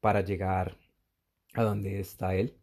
para 0.00 0.22
llegar 0.22 0.78
a 1.52 1.64
donde 1.64 2.00
está 2.00 2.36
él? 2.36 2.56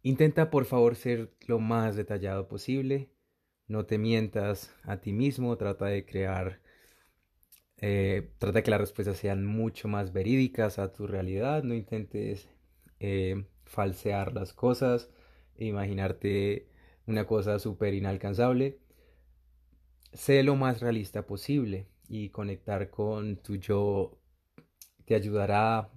Intenta 0.00 0.48
por 0.48 0.64
favor 0.64 0.96
ser 0.96 1.34
lo 1.46 1.58
más 1.58 1.96
detallado 1.96 2.48
posible, 2.48 3.10
no 3.66 3.84
te 3.84 3.98
mientas 3.98 4.74
a 4.84 5.02
ti 5.02 5.12
mismo, 5.12 5.58
trata 5.58 5.84
de 5.84 6.06
crear 6.06 6.62
eh, 7.82 8.30
trata 8.38 8.62
que 8.62 8.70
las 8.70 8.80
respuestas 8.80 9.16
sean 9.16 9.46
mucho 9.46 9.88
más 9.88 10.12
verídicas 10.12 10.78
a 10.78 10.92
tu 10.92 11.06
realidad, 11.06 11.62
no 11.62 11.74
intentes 11.74 12.48
eh, 12.98 13.46
falsear 13.64 14.34
las 14.34 14.52
cosas, 14.52 15.10
imaginarte 15.56 16.68
una 17.06 17.26
cosa 17.26 17.58
súper 17.58 17.94
inalcanzable. 17.94 18.78
Sé 20.12 20.42
lo 20.42 20.56
más 20.56 20.80
realista 20.80 21.26
posible 21.26 21.86
y 22.08 22.28
conectar 22.28 22.90
con 22.90 23.36
tu 23.36 23.56
yo 23.56 24.18
te 25.06 25.14
ayudará 25.14 25.90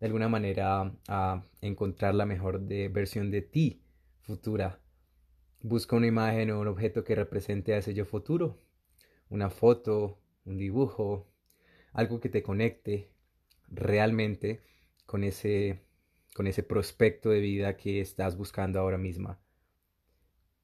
de 0.00 0.06
alguna 0.06 0.28
manera 0.28 0.92
a 1.08 1.44
encontrar 1.60 2.14
la 2.14 2.26
mejor 2.26 2.60
versión 2.90 3.30
de 3.30 3.42
ti 3.42 3.82
futura. 4.22 4.80
Busca 5.60 5.96
una 5.96 6.06
imagen 6.08 6.50
o 6.50 6.60
un 6.60 6.68
objeto 6.68 7.04
que 7.04 7.14
represente 7.14 7.74
a 7.74 7.78
ese 7.78 7.94
yo 7.94 8.04
futuro, 8.04 8.58
una 9.30 9.50
foto, 9.50 10.18
un 10.46 10.56
dibujo, 10.56 11.26
algo 11.92 12.20
que 12.20 12.28
te 12.28 12.42
conecte 12.42 13.10
realmente 13.68 14.62
con 15.04 15.24
ese, 15.24 15.82
con 16.34 16.46
ese 16.46 16.62
prospecto 16.62 17.30
de 17.30 17.40
vida 17.40 17.76
que 17.76 18.00
estás 18.00 18.36
buscando 18.36 18.80
ahora 18.80 18.98
misma. 18.98 19.38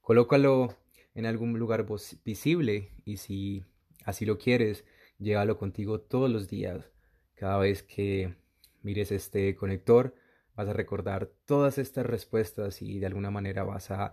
Colócalo 0.00 0.76
en 1.14 1.26
algún 1.26 1.58
lugar 1.58 1.86
visible 2.24 2.90
y 3.04 3.18
si 3.18 3.64
así 4.04 4.24
lo 4.24 4.38
quieres, 4.38 4.84
llévalo 5.18 5.58
contigo 5.58 6.00
todos 6.00 6.30
los 6.30 6.48
días. 6.48 6.90
Cada 7.34 7.58
vez 7.58 7.82
que 7.82 8.34
mires 8.82 9.12
este 9.12 9.54
conector, 9.56 10.14
vas 10.54 10.68
a 10.68 10.72
recordar 10.72 11.30
todas 11.44 11.78
estas 11.78 12.06
respuestas 12.06 12.82
y 12.82 12.98
de 12.98 13.06
alguna 13.06 13.30
manera 13.30 13.64
vas 13.64 13.90
a 13.90 14.12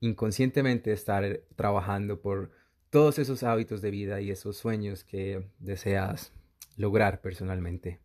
inconscientemente 0.00 0.92
estar 0.92 1.42
trabajando 1.56 2.20
por 2.20 2.50
todos 2.92 3.18
esos 3.18 3.42
hábitos 3.42 3.80
de 3.80 3.90
vida 3.90 4.20
y 4.20 4.30
esos 4.30 4.58
sueños 4.58 5.02
que 5.02 5.48
deseas 5.58 6.30
lograr 6.76 7.22
personalmente. 7.22 8.00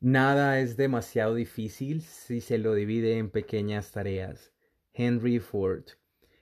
Nada 0.00 0.60
es 0.60 0.76
demasiado 0.76 1.34
difícil 1.34 2.02
si 2.02 2.42
se 2.42 2.58
lo 2.58 2.74
divide 2.74 3.16
en 3.16 3.30
pequeñas 3.30 3.90
tareas. 3.90 4.52
Henry 4.92 5.38
Ford. 5.38 5.97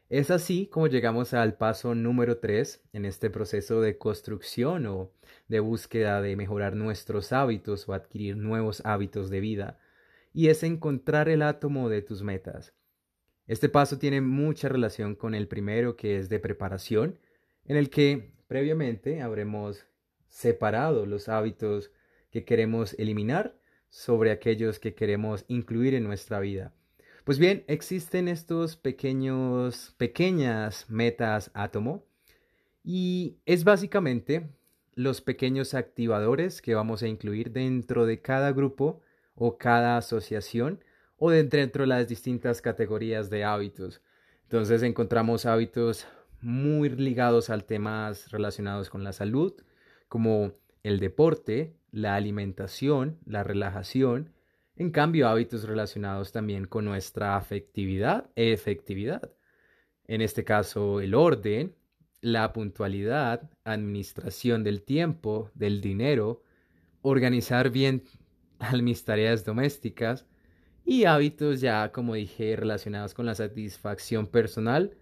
Es 0.08 0.30
así 0.30 0.68
como 0.68 0.86
llegamos 0.86 1.34
al 1.34 1.56
paso 1.56 1.96
número 1.96 2.38
3 2.38 2.80
en 2.92 3.04
este 3.04 3.28
proceso 3.28 3.80
de 3.80 3.98
construcción 3.98 4.86
o 4.86 5.10
de 5.48 5.58
búsqueda 5.58 6.22
de 6.22 6.36
mejorar 6.36 6.76
nuestros 6.76 7.32
hábitos 7.32 7.88
o 7.88 7.92
adquirir 7.92 8.36
nuevos 8.36 8.82
hábitos 8.84 9.30
de 9.30 9.40
vida, 9.40 9.80
y 10.32 10.48
es 10.48 10.62
encontrar 10.62 11.28
el 11.28 11.42
átomo 11.42 11.88
de 11.88 12.02
tus 12.02 12.22
metas. 12.22 12.72
Este 13.48 13.68
paso 13.68 13.98
tiene 13.98 14.20
mucha 14.20 14.68
relación 14.68 15.16
con 15.16 15.34
el 15.34 15.48
primero 15.48 15.96
que 15.96 16.18
es 16.18 16.28
de 16.28 16.38
preparación, 16.38 17.18
en 17.64 17.76
el 17.76 17.90
que 17.90 18.30
previamente 18.46 19.22
habremos 19.22 19.88
separado 20.28 21.04
los 21.04 21.28
hábitos 21.28 21.90
que 22.30 22.44
queremos 22.44 22.94
eliminar 22.96 23.58
sobre 23.88 24.30
aquellos 24.30 24.78
que 24.78 24.94
queremos 24.94 25.44
incluir 25.48 25.94
en 25.94 26.04
nuestra 26.04 26.38
vida. 26.38 26.75
Pues 27.26 27.40
bien, 27.40 27.64
existen 27.66 28.28
estos 28.28 28.76
pequeños, 28.76 29.96
pequeñas 29.96 30.88
metas 30.88 31.50
átomo 31.54 32.04
y 32.84 33.38
es 33.46 33.64
básicamente 33.64 34.48
los 34.94 35.22
pequeños 35.22 35.74
activadores 35.74 36.62
que 36.62 36.76
vamos 36.76 37.02
a 37.02 37.08
incluir 37.08 37.50
dentro 37.50 38.06
de 38.06 38.22
cada 38.22 38.52
grupo 38.52 39.00
o 39.34 39.58
cada 39.58 39.96
asociación 39.96 40.84
o 41.18 41.30
dentro 41.30 41.82
de 41.82 41.88
las 41.88 42.06
distintas 42.06 42.62
categorías 42.62 43.28
de 43.28 43.42
hábitos. 43.42 44.02
Entonces 44.44 44.84
encontramos 44.84 45.46
hábitos 45.46 46.06
muy 46.40 46.90
ligados 46.90 47.50
al 47.50 47.64
temas 47.64 48.30
relacionados 48.30 48.88
con 48.88 49.02
la 49.02 49.12
salud, 49.12 49.52
como 50.06 50.52
el 50.84 51.00
deporte, 51.00 51.74
la 51.90 52.14
alimentación, 52.14 53.18
la 53.26 53.42
relajación, 53.42 54.35
en 54.76 54.90
cambio 54.90 55.28
hábitos 55.28 55.64
relacionados 55.64 56.32
también 56.32 56.66
con 56.66 56.84
nuestra 56.84 57.36
afectividad 57.36 58.30
efectividad. 58.36 59.32
En 60.06 60.20
este 60.20 60.44
caso, 60.44 61.00
el 61.00 61.14
orden, 61.14 61.74
la 62.20 62.52
puntualidad, 62.52 63.50
administración 63.64 64.62
del 64.64 64.82
tiempo, 64.82 65.50
del 65.54 65.80
dinero, 65.80 66.42
organizar 67.02 67.70
bien 67.70 68.04
mis 68.82 69.04
tareas 69.04 69.44
domésticas 69.44 70.26
y 70.84 71.04
hábitos 71.04 71.60
ya, 71.60 71.90
como 71.90 72.14
dije, 72.14 72.54
relacionados 72.56 73.14
con 73.14 73.26
la 73.26 73.34
satisfacción 73.34 74.26
personal 74.28 74.96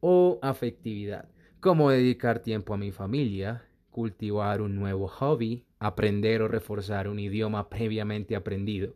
o 0.00 0.38
afectividad, 0.42 1.28
como 1.60 1.90
dedicar 1.90 2.40
tiempo 2.40 2.74
a 2.74 2.78
mi 2.78 2.92
familia, 2.92 3.64
cultivar 3.90 4.60
un 4.60 4.76
nuevo 4.76 5.08
hobby, 5.08 5.64
aprender 5.78 6.42
o 6.42 6.48
reforzar 6.48 7.08
un 7.08 7.18
idioma 7.18 7.68
previamente 7.68 8.36
aprendido. 8.36 8.94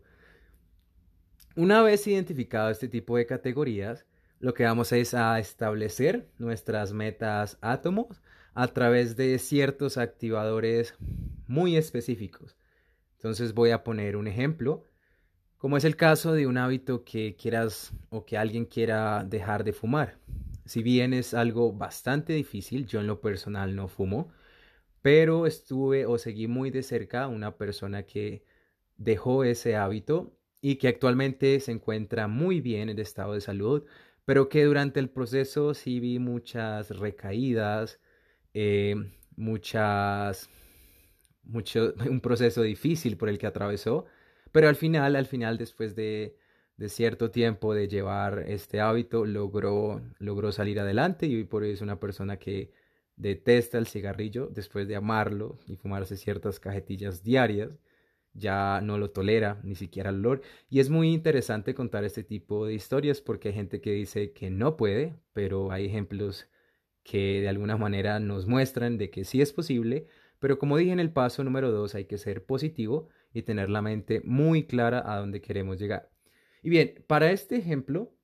Una 1.56 1.82
vez 1.82 2.04
identificado 2.08 2.68
este 2.70 2.88
tipo 2.88 3.16
de 3.16 3.26
categorías, 3.26 4.04
lo 4.40 4.54
que 4.54 4.64
vamos 4.64 4.90
es 4.90 5.14
a 5.14 5.38
establecer 5.38 6.28
nuestras 6.36 6.92
metas 6.92 7.58
átomos 7.60 8.20
a 8.54 8.66
través 8.66 9.14
de 9.14 9.38
ciertos 9.38 9.96
activadores 9.96 10.96
muy 11.46 11.76
específicos. 11.76 12.56
Entonces 13.18 13.54
voy 13.54 13.70
a 13.70 13.84
poner 13.84 14.16
un 14.16 14.26
ejemplo, 14.26 14.84
como 15.56 15.76
es 15.76 15.84
el 15.84 15.94
caso 15.94 16.32
de 16.32 16.48
un 16.48 16.58
hábito 16.58 17.04
que 17.04 17.36
quieras 17.36 17.92
o 18.10 18.24
que 18.24 18.36
alguien 18.36 18.64
quiera 18.64 19.22
dejar 19.22 19.62
de 19.62 19.72
fumar. 19.72 20.18
Si 20.64 20.82
bien 20.82 21.14
es 21.14 21.34
algo 21.34 21.72
bastante 21.72 22.32
difícil, 22.32 22.84
yo 22.84 22.98
en 22.98 23.06
lo 23.06 23.20
personal 23.20 23.76
no 23.76 23.86
fumo, 23.86 24.32
pero 25.02 25.46
estuve 25.46 26.04
o 26.04 26.18
seguí 26.18 26.48
muy 26.48 26.72
de 26.72 26.82
cerca 26.82 27.22
a 27.22 27.28
una 27.28 27.56
persona 27.56 28.02
que 28.02 28.42
dejó 28.96 29.44
ese 29.44 29.76
hábito 29.76 30.36
y 30.64 30.76
que 30.76 30.88
actualmente 30.88 31.60
se 31.60 31.72
encuentra 31.72 32.26
muy 32.26 32.62
bien 32.62 32.88
en 32.88 32.98
estado 32.98 33.34
de 33.34 33.42
salud, 33.42 33.84
pero 34.24 34.48
que 34.48 34.64
durante 34.64 34.98
el 34.98 35.10
proceso 35.10 35.74
sí 35.74 36.00
vi 36.00 36.18
muchas 36.18 36.88
recaídas, 36.98 38.00
eh, 38.54 38.96
muchas, 39.36 40.48
mucho, 41.42 41.92
un 42.08 42.22
proceso 42.22 42.62
difícil 42.62 43.18
por 43.18 43.28
el 43.28 43.36
que 43.36 43.46
atravesó, 43.46 44.06
pero 44.52 44.70
al 44.70 44.76
final, 44.76 45.16
al 45.16 45.26
final, 45.26 45.58
después 45.58 45.94
de, 45.94 46.38
de 46.78 46.88
cierto 46.88 47.30
tiempo 47.30 47.74
de 47.74 47.86
llevar 47.86 48.44
este 48.48 48.80
hábito, 48.80 49.26
logró, 49.26 50.00
logró 50.18 50.50
salir 50.50 50.80
adelante 50.80 51.26
y 51.26 51.36
hoy 51.36 51.44
por 51.44 51.64
hoy 51.64 51.72
es 51.72 51.82
una 51.82 52.00
persona 52.00 52.38
que 52.38 52.72
detesta 53.16 53.76
el 53.76 53.86
cigarrillo 53.86 54.46
después 54.46 54.88
de 54.88 54.96
amarlo 54.96 55.58
y 55.66 55.76
fumarse 55.76 56.16
ciertas 56.16 56.58
cajetillas 56.58 57.22
diarias, 57.22 57.78
ya 58.34 58.80
no 58.82 58.98
lo 58.98 59.10
tolera, 59.10 59.60
ni 59.62 59.74
siquiera 59.74 60.10
el 60.10 60.16
olor. 60.16 60.42
Y 60.68 60.80
es 60.80 60.90
muy 60.90 61.12
interesante 61.12 61.74
contar 61.74 62.04
este 62.04 62.24
tipo 62.24 62.66
de 62.66 62.74
historias 62.74 63.20
porque 63.20 63.48
hay 63.48 63.54
gente 63.54 63.80
que 63.80 63.92
dice 63.92 64.32
que 64.32 64.50
no 64.50 64.76
puede, 64.76 65.14
pero 65.32 65.72
hay 65.72 65.86
ejemplos 65.86 66.48
que 67.02 67.40
de 67.40 67.48
alguna 67.48 67.76
manera 67.76 68.20
nos 68.20 68.46
muestran 68.46 68.98
de 68.98 69.10
que 69.10 69.24
sí 69.24 69.40
es 69.40 69.52
posible, 69.52 70.06
pero 70.38 70.58
como 70.58 70.76
dije 70.76 70.92
en 70.92 71.00
el 71.00 71.12
paso 71.12 71.44
número 71.44 71.70
dos, 71.70 71.94
hay 71.94 72.06
que 72.06 72.18
ser 72.18 72.44
positivo 72.44 73.08
y 73.32 73.42
tener 73.42 73.70
la 73.70 73.82
mente 73.82 74.20
muy 74.24 74.66
clara 74.66 75.02
a 75.06 75.18
dónde 75.18 75.40
queremos 75.40 75.78
llegar. 75.78 76.10
Y 76.62 76.70
bien, 76.70 77.04
para 77.06 77.30
este 77.30 77.56
ejemplo, 77.56 78.14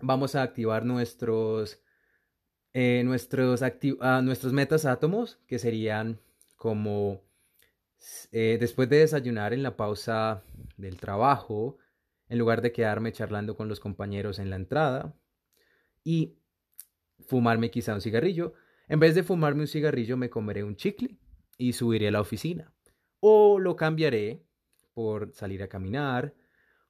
vamos 0.00 0.34
a 0.34 0.42
activar 0.42 0.84
nuestros 0.84 1.84
eh, 2.74 3.02
nuestros, 3.04 3.62
ah, 4.00 4.20
nuestros 4.20 4.52
metas 4.52 4.84
átomos, 4.84 5.38
que 5.46 5.60
serían 5.60 6.20
como 6.56 7.22
eh, 8.32 8.56
después 8.60 8.88
de 8.88 8.98
desayunar 8.98 9.52
en 9.52 9.62
la 9.62 9.76
pausa 9.76 10.42
del 10.76 10.98
trabajo, 10.98 11.78
en 12.28 12.38
lugar 12.38 12.62
de 12.62 12.72
quedarme 12.72 13.12
charlando 13.12 13.56
con 13.56 13.68
los 13.68 13.80
compañeros 13.80 14.38
en 14.38 14.50
la 14.50 14.56
entrada, 14.56 15.14
y 16.02 16.36
fumarme 17.26 17.70
quizá 17.70 17.94
un 17.94 18.00
cigarrillo, 18.00 18.54
en 18.88 19.00
vez 19.00 19.14
de 19.14 19.22
fumarme 19.22 19.62
un 19.62 19.68
cigarrillo 19.68 20.16
me 20.16 20.30
comeré 20.30 20.62
un 20.62 20.76
chicle 20.76 21.16
y 21.56 21.72
subiré 21.72 22.08
a 22.08 22.10
la 22.10 22.20
oficina. 22.20 22.72
O 23.20 23.58
lo 23.58 23.76
cambiaré 23.76 24.42
por 24.92 25.32
salir 25.32 25.62
a 25.62 25.68
caminar 25.68 26.34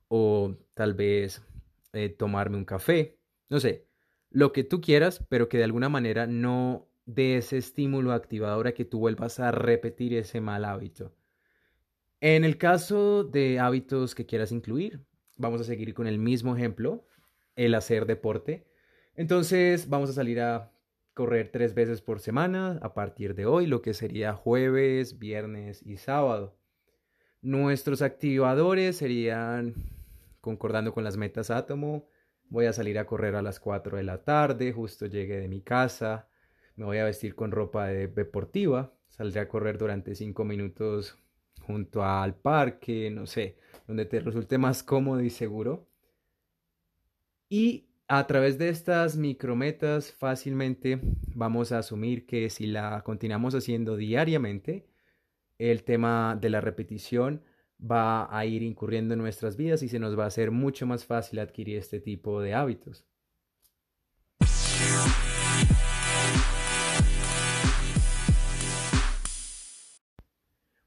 o 0.08 0.56
tal 0.74 0.94
vez 0.94 1.42
eh, 1.92 2.08
tomarme 2.08 2.56
un 2.56 2.64
café. 2.64 3.18
No 3.48 3.60
sé, 3.60 3.86
lo 4.30 4.52
que 4.52 4.64
tú 4.64 4.80
quieras, 4.80 5.24
pero 5.28 5.48
que 5.48 5.58
de 5.58 5.64
alguna 5.64 5.88
manera 5.88 6.26
no 6.26 6.88
dé 7.06 7.36
ese 7.36 7.58
estímulo 7.58 8.12
activador 8.12 8.66
a 8.66 8.72
que 8.72 8.84
tú 8.84 8.98
vuelvas 8.98 9.40
a 9.40 9.50
repetir 9.50 10.14
ese 10.14 10.40
mal 10.40 10.64
hábito. 10.64 11.14
En 12.20 12.44
el 12.44 12.56
caso 12.56 13.24
de 13.24 13.58
hábitos 13.60 14.14
que 14.14 14.26
quieras 14.26 14.52
incluir, 14.52 15.04
vamos 15.36 15.60
a 15.60 15.64
seguir 15.64 15.92
con 15.94 16.06
el 16.06 16.18
mismo 16.18 16.56
ejemplo, 16.56 17.06
el 17.56 17.74
hacer 17.74 18.06
deporte. 18.06 18.66
Entonces 19.14 19.88
vamos 19.88 20.10
a 20.10 20.14
salir 20.14 20.40
a 20.40 20.72
correr 21.12 21.50
tres 21.52 21.74
veces 21.74 22.00
por 22.00 22.20
semana 22.20 22.78
a 22.82 22.94
partir 22.94 23.34
de 23.34 23.46
hoy, 23.46 23.66
lo 23.66 23.82
que 23.82 23.94
sería 23.94 24.32
jueves, 24.32 25.18
viernes 25.18 25.82
y 25.82 25.98
sábado. 25.98 26.56
Nuestros 27.40 28.02
activadores 28.02 28.96
serían, 28.96 29.74
concordando 30.40 30.92
con 30.92 31.04
las 31.04 31.16
metas 31.16 31.50
átomo, 31.50 32.08
voy 32.48 32.66
a 32.66 32.72
salir 32.72 32.98
a 32.98 33.06
correr 33.06 33.36
a 33.36 33.42
las 33.42 33.60
4 33.60 33.96
de 33.98 34.02
la 34.02 34.24
tarde, 34.24 34.72
justo 34.72 35.06
llegué 35.06 35.38
de 35.40 35.48
mi 35.48 35.60
casa, 35.60 36.28
me 36.76 36.84
voy 36.84 36.98
a 36.98 37.04
vestir 37.04 37.34
con 37.34 37.50
ropa 37.50 37.86
deportiva, 37.86 38.92
saldré 39.08 39.40
a 39.40 39.48
correr 39.48 39.78
durante 39.78 40.14
5 40.14 40.44
minutos 40.44 41.16
junto 41.66 42.04
al 42.04 42.34
parque, 42.34 43.10
no 43.10 43.26
sé, 43.26 43.56
donde 43.86 44.06
te 44.06 44.20
resulte 44.20 44.58
más 44.58 44.82
cómodo 44.82 45.20
y 45.20 45.30
seguro. 45.30 45.88
Y 47.48 47.86
a 48.08 48.26
través 48.26 48.58
de 48.58 48.68
estas 48.68 49.16
micrometas 49.16 50.12
fácilmente 50.12 51.00
vamos 51.34 51.72
a 51.72 51.78
asumir 51.78 52.26
que 52.26 52.50
si 52.50 52.66
la 52.66 53.02
continuamos 53.02 53.54
haciendo 53.54 53.96
diariamente, 53.96 54.86
el 55.58 55.84
tema 55.84 56.36
de 56.40 56.50
la 56.50 56.60
repetición 56.60 57.42
va 57.80 58.36
a 58.36 58.44
ir 58.46 58.62
incurriendo 58.62 59.14
en 59.14 59.20
nuestras 59.20 59.56
vidas 59.56 59.82
y 59.82 59.88
se 59.88 59.98
nos 59.98 60.18
va 60.18 60.24
a 60.24 60.28
hacer 60.28 60.50
mucho 60.50 60.86
más 60.86 61.04
fácil 61.04 61.38
adquirir 61.38 61.78
este 61.78 62.00
tipo 62.00 62.40
de 62.40 62.54
hábitos. 62.54 63.04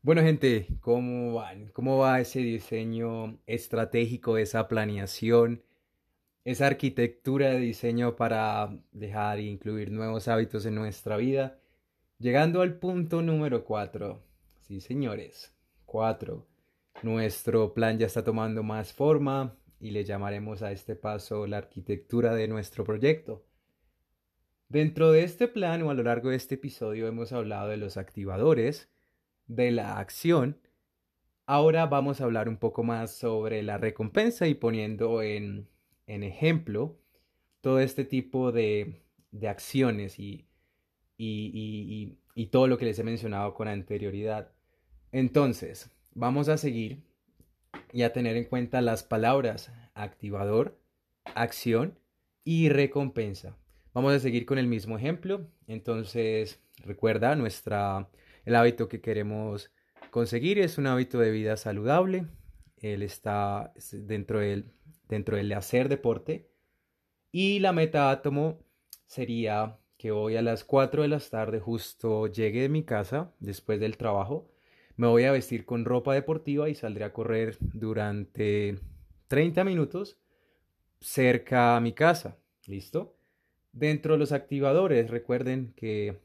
Bueno 0.08 0.22
gente, 0.22 0.67
¿cómo 0.80 1.34
van? 1.34 1.67
¿Cómo 1.74 1.98
va 1.98 2.22
ese 2.22 2.39
diseño 2.39 3.41
estratégico, 3.46 4.38
esa 4.38 4.70
planeación, 4.70 5.63
esa 6.46 6.67
arquitectura 6.67 7.50
de 7.50 7.60
diseño 7.60 8.15
para 8.15 8.70
dejar 8.93 9.39
e 9.39 9.41
incluir 9.41 9.91
nuevos 9.91 10.30
hábitos 10.30 10.65
en 10.65 10.76
nuestra 10.76 11.17
vida? 11.17 11.60
Llegando 12.20 12.62
al 12.62 12.80
punto 12.80 13.22
número 13.22 13.65
4. 13.65 14.24
Sí, 14.62 14.80
señores. 14.80 15.54
4 15.86 16.48
nuestro 17.04 17.74
plan 17.74 18.00
ya 18.00 18.06
está 18.06 18.24
tomando 18.24 18.63
más 18.63 18.93
forma 18.93 19.58
y 19.78 19.91
le 19.91 20.06
llamaremos 20.06 20.62
a 20.62 20.72
este 20.72 20.96
paso 20.96 21.48
la 21.48 21.58
arquitectura 21.58 22.34
de 22.34 22.48
nuestro 22.48 22.86
proyecto. 22.86 23.43
Dentro 24.70 25.12
de 25.12 25.26
este 25.26 25.50
plan 25.50 25.82
o 25.82 25.89
a 25.89 25.93
lo 25.93 26.04
largo 26.04 26.30
de 26.30 26.38
este 26.38 26.56
episodio 26.56 27.10
hemos 27.10 27.34
hablado 27.34 27.67
de 27.67 27.76
los 27.76 27.98
activadores, 27.98 28.89
de 29.47 29.71
la 29.71 29.99
acción. 29.99 30.60
Ahora 31.45 31.86
vamos 31.86 32.19
a 32.19 32.25
hablar 32.25 32.49
un 32.49 32.57
poco 32.57 32.83
más 32.83 33.15
sobre 33.15 33.63
la 33.63 33.77
recompensa 33.77 34.47
y 34.47 34.53
poniendo 34.53 35.21
en, 35.21 35.67
en 36.07 36.23
ejemplo 36.23 36.99
todo 37.62 37.79
este 37.79 38.05
tipo 38.05 38.51
de, 38.51 39.01
acciones 39.47 40.19
y, 40.19 40.47
y, 41.17 42.17
y 42.36 42.45
todo 42.47 42.67
lo 42.67 42.77
que 42.77 42.86
les 42.86 42.99
he 42.99 43.03
mencionado 43.03 43.53
con 43.53 43.67
anterioridad. 43.67 44.51
Entonces, 45.12 45.89
vamos 46.13 46.49
a 46.49 46.57
seguir 46.57 47.03
y 47.93 48.03
a 48.03 48.13
tener 48.13 48.36
en 48.36 48.45
cuenta 48.45 48.81
las 48.81 49.03
palabras 49.03 49.71
activador, 49.93 50.79
acción 51.36 51.97
y 52.43 52.69
recompensa. 52.69 53.57
Vamos 53.93 54.13
a 54.13 54.19
seguir 54.19 54.45
con 54.45 54.57
el 54.57 54.67
mismo 54.67 54.97
ejemplo. 54.97 55.47
Entonces, 55.67 56.62
recuerda, 56.86 57.36
nuestra, 57.36 58.10
el 58.47 58.55
hábito 58.55 58.88
que 58.88 59.01
queremos 59.01 59.71
conseguir 60.10 60.57
es 60.57 60.79
un 60.79 60.88
hábito 60.88 61.19
de 61.19 61.29
vida 61.29 61.55
saludable. 61.57 62.25
Él 62.77 63.03
está 63.03 63.71
dentro 63.91 64.39
del, 64.39 64.71
dentro 65.07 65.38
del 65.38 65.53
hacer 65.53 65.89
deporte. 65.89 66.49
Y 67.31 67.60
la 67.60 67.73
meta 67.73 68.10
átomo 68.10 68.65
sería 69.05 69.77
que 69.97 70.12
hoy 70.12 70.36
a 70.36 70.41
las 70.41 70.63
4 70.63 71.03
de 71.03 71.07
la 71.10 71.19
tarde 71.19 71.60
justo 71.60 72.27
llegue 72.27 72.62
de 72.63 72.69
mi 72.69 72.83
casa 72.83 73.31
después 73.39 73.79
del 73.79 73.97
trabajo 73.97 74.49
me 74.97 75.07
voy 75.07 75.25
a 75.25 75.31
vestir 75.31 75.63
con 75.63 75.86
ropa 75.86 76.13
deportiva 76.15 76.69
y 76.69 76.75
saldré 76.75 77.05
a 77.05 77.13
correr 77.13 77.57
durante 77.60 78.79
30 79.27 79.63
minutos 79.63 80.17
cerca 80.99 81.77
a 81.77 81.79
mi 81.79 81.93
casa. 81.93 82.38
¿Listo? 82.65 83.15
Dentro 83.71 84.13
de 84.13 84.19
los 84.19 84.31
activadores, 84.31 85.10
recuerden 85.12 85.73
que, 85.75 86.17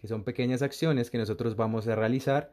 que 0.00 0.08
son 0.08 0.24
pequeñas 0.24 0.62
acciones 0.62 1.10
que 1.10 1.18
nosotros 1.18 1.56
vamos 1.56 1.86
a 1.86 1.94
realizar 1.94 2.52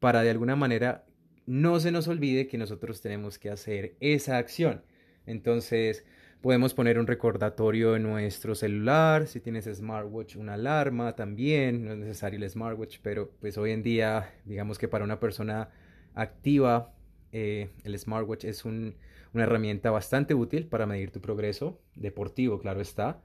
para 0.00 0.22
de 0.22 0.30
alguna 0.30 0.56
manera 0.56 1.04
no 1.46 1.78
se 1.78 1.92
nos 1.92 2.08
olvide 2.08 2.48
que 2.48 2.58
nosotros 2.58 3.00
tenemos 3.00 3.38
que 3.38 3.50
hacer 3.50 3.96
esa 4.00 4.38
acción. 4.38 4.82
Entonces, 5.26 6.04
Podemos 6.46 6.74
poner 6.74 6.98
un 6.98 7.08
recordatorio 7.08 7.96
en 7.96 8.04
nuestro 8.04 8.54
celular, 8.54 9.26
si 9.26 9.40
tienes 9.40 9.64
smartwatch, 9.64 10.36
una 10.36 10.54
alarma 10.54 11.16
también, 11.16 11.84
no 11.84 11.92
es 11.92 11.98
necesario 11.98 12.38
el 12.38 12.48
smartwatch, 12.48 12.98
pero 13.02 13.32
pues 13.40 13.58
hoy 13.58 13.72
en 13.72 13.82
día, 13.82 14.32
digamos 14.44 14.78
que 14.78 14.86
para 14.86 15.04
una 15.04 15.18
persona 15.18 15.70
activa, 16.14 16.94
eh, 17.32 17.70
el 17.82 17.98
smartwatch 17.98 18.44
es 18.44 18.64
una 18.64 18.94
herramienta 19.34 19.90
bastante 19.90 20.34
útil 20.34 20.66
para 20.68 20.86
medir 20.86 21.10
tu 21.10 21.20
progreso 21.20 21.80
deportivo, 21.96 22.60
claro 22.60 22.80
está. 22.80 23.20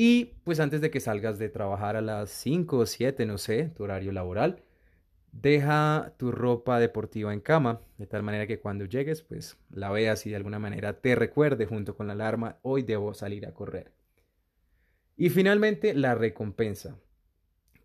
Y 0.00 0.36
pues 0.44 0.60
antes 0.60 0.80
de 0.80 0.92
que 0.92 1.00
salgas 1.00 1.40
de 1.40 1.48
trabajar 1.48 1.96
a 1.96 2.00
las 2.00 2.30
5 2.30 2.78
o 2.78 2.86
7, 2.86 3.26
no 3.26 3.36
sé, 3.36 3.72
tu 3.76 3.82
horario 3.82 4.12
laboral, 4.12 4.62
Deja 5.32 6.14
tu 6.16 6.32
ropa 6.32 6.80
deportiva 6.80 7.32
en 7.32 7.40
cama, 7.40 7.80
de 7.98 8.06
tal 8.06 8.22
manera 8.22 8.46
que 8.46 8.60
cuando 8.60 8.86
llegues, 8.86 9.22
pues 9.22 9.56
la 9.70 9.90
veas 9.90 10.26
y 10.26 10.30
de 10.30 10.36
alguna 10.36 10.58
manera 10.58 11.00
te 11.00 11.14
recuerde 11.14 11.66
junto 11.66 11.96
con 11.96 12.06
la 12.06 12.14
alarma, 12.14 12.58
hoy 12.62 12.82
debo 12.82 13.14
salir 13.14 13.46
a 13.46 13.52
correr. 13.52 13.92
Y 15.16 15.30
finalmente, 15.30 15.94
la 15.94 16.14
recompensa. 16.14 16.98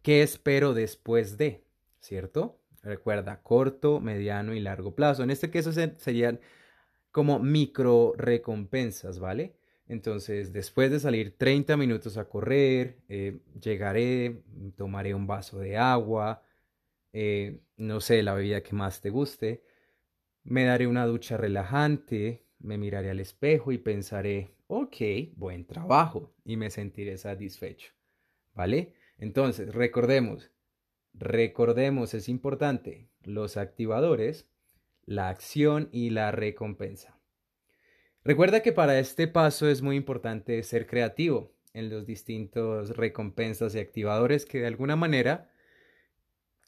¿Qué 0.01 0.23
espero 0.23 0.73
después 0.73 1.37
de? 1.37 1.63
¿Cierto? 1.99 2.59
Recuerda, 2.81 3.41
corto, 3.41 3.99
mediano 3.99 4.53
y 4.53 4.59
largo 4.59 4.95
plazo. 4.95 5.23
En 5.23 5.29
este 5.29 5.49
caso 5.49 5.71
serían 5.97 6.39
como 7.11 7.39
micro 7.39 8.13
recompensas, 8.17 9.19
¿vale? 9.19 9.55
Entonces, 9.93 10.51
después 10.51 10.89
de 10.89 10.99
salir 10.99 11.37
30 11.37 11.77
minutos 11.77 12.17
a 12.17 12.25
correr, 12.25 12.97
eh, 13.09 13.41
llegaré, 13.61 14.41
tomaré 14.75 15.13
un 15.13 15.27
vaso 15.27 15.59
de 15.59 15.77
agua, 15.77 16.41
eh, 17.13 17.61
no 17.77 18.01
sé, 18.01 18.23
la 18.23 18.33
bebida 18.33 18.63
que 18.63 18.73
más 18.73 19.01
te 19.01 19.11
guste, 19.11 19.63
me 20.43 20.65
daré 20.65 20.87
una 20.87 21.05
ducha 21.05 21.37
relajante, 21.37 22.43
me 22.57 22.79
miraré 22.79 23.11
al 23.11 23.19
espejo 23.19 23.71
y 23.71 23.77
pensaré, 23.77 24.55
ok, 24.65 24.97
buen 25.35 25.65
trabajo 25.65 26.33
y 26.43 26.57
me 26.57 26.71
sentiré 26.71 27.19
satisfecho. 27.19 27.93
¿Vale? 28.55 28.95
Entonces, 29.19 29.75
recordemos, 29.75 30.49
recordemos, 31.13 32.15
es 32.15 32.29
importante, 32.29 33.09
los 33.21 33.57
activadores, 33.57 34.49
la 35.05 35.29
acción 35.29 35.89
y 35.91 36.09
la 36.09 36.31
recompensa. 36.31 37.12
Recuerda 38.23 38.61
que 38.61 38.71
para 38.71 38.99
este 38.99 39.27
paso 39.27 39.67
es 39.67 39.81
muy 39.81 39.95
importante 39.95 40.61
ser 40.63 40.87
creativo 40.87 41.53
en 41.73 41.89
los 41.89 42.05
distintos 42.05 42.95
recompensas 42.95 43.75
y 43.75 43.79
activadores 43.79 44.45
que 44.45 44.59
de 44.59 44.67
alguna 44.67 44.95
manera 44.95 45.49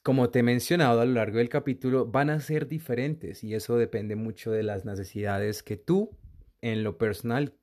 como 0.06 0.30
te 0.30 0.40
he 0.40 0.44
mencionado 0.44 1.02
a 1.02 1.06
lo 1.06 1.14
largo 1.14 1.40
del 1.40 1.50
capítulo, 1.50 2.06
van 2.06 2.30
a 2.30 2.40
ser 2.40 2.68
diferentes 2.68 3.44
y 3.44 3.56
eso 3.56 3.76
depende 3.76 4.16
mucho 4.16 4.52
de 4.52 4.62
las 4.62 4.86
necesidades 4.86 5.64
que 5.64 5.78
tú 5.78 6.16
en 6.62 6.84
lo 6.84 7.00
personal 7.00 7.56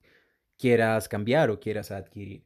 quieras 0.59 1.09
cambiar 1.09 1.51
o 1.51 1.61
quieras 1.61 1.93
adquirir. 1.93 2.45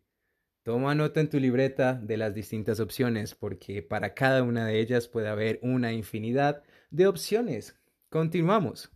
Toma 0.65 0.95
nota 0.95 1.21
en 1.21 1.31
tu 1.31 1.41
libreta 1.41 1.95
de 1.95 2.19
las 2.19 2.35
distintas 2.35 2.79
opciones 2.79 3.35
porque 3.35 3.83
para 3.83 4.13
cada 4.13 4.43
una 4.43 4.67
de 4.67 4.81
ellas 4.81 5.09
puede 5.09 5.29
haber 5.29 5.61
una 5.63 5.95
infinidad 5.95 6.63
de 6.91 7.07
opciones. 7.07 7.81
Continuamos. 8.11 8.96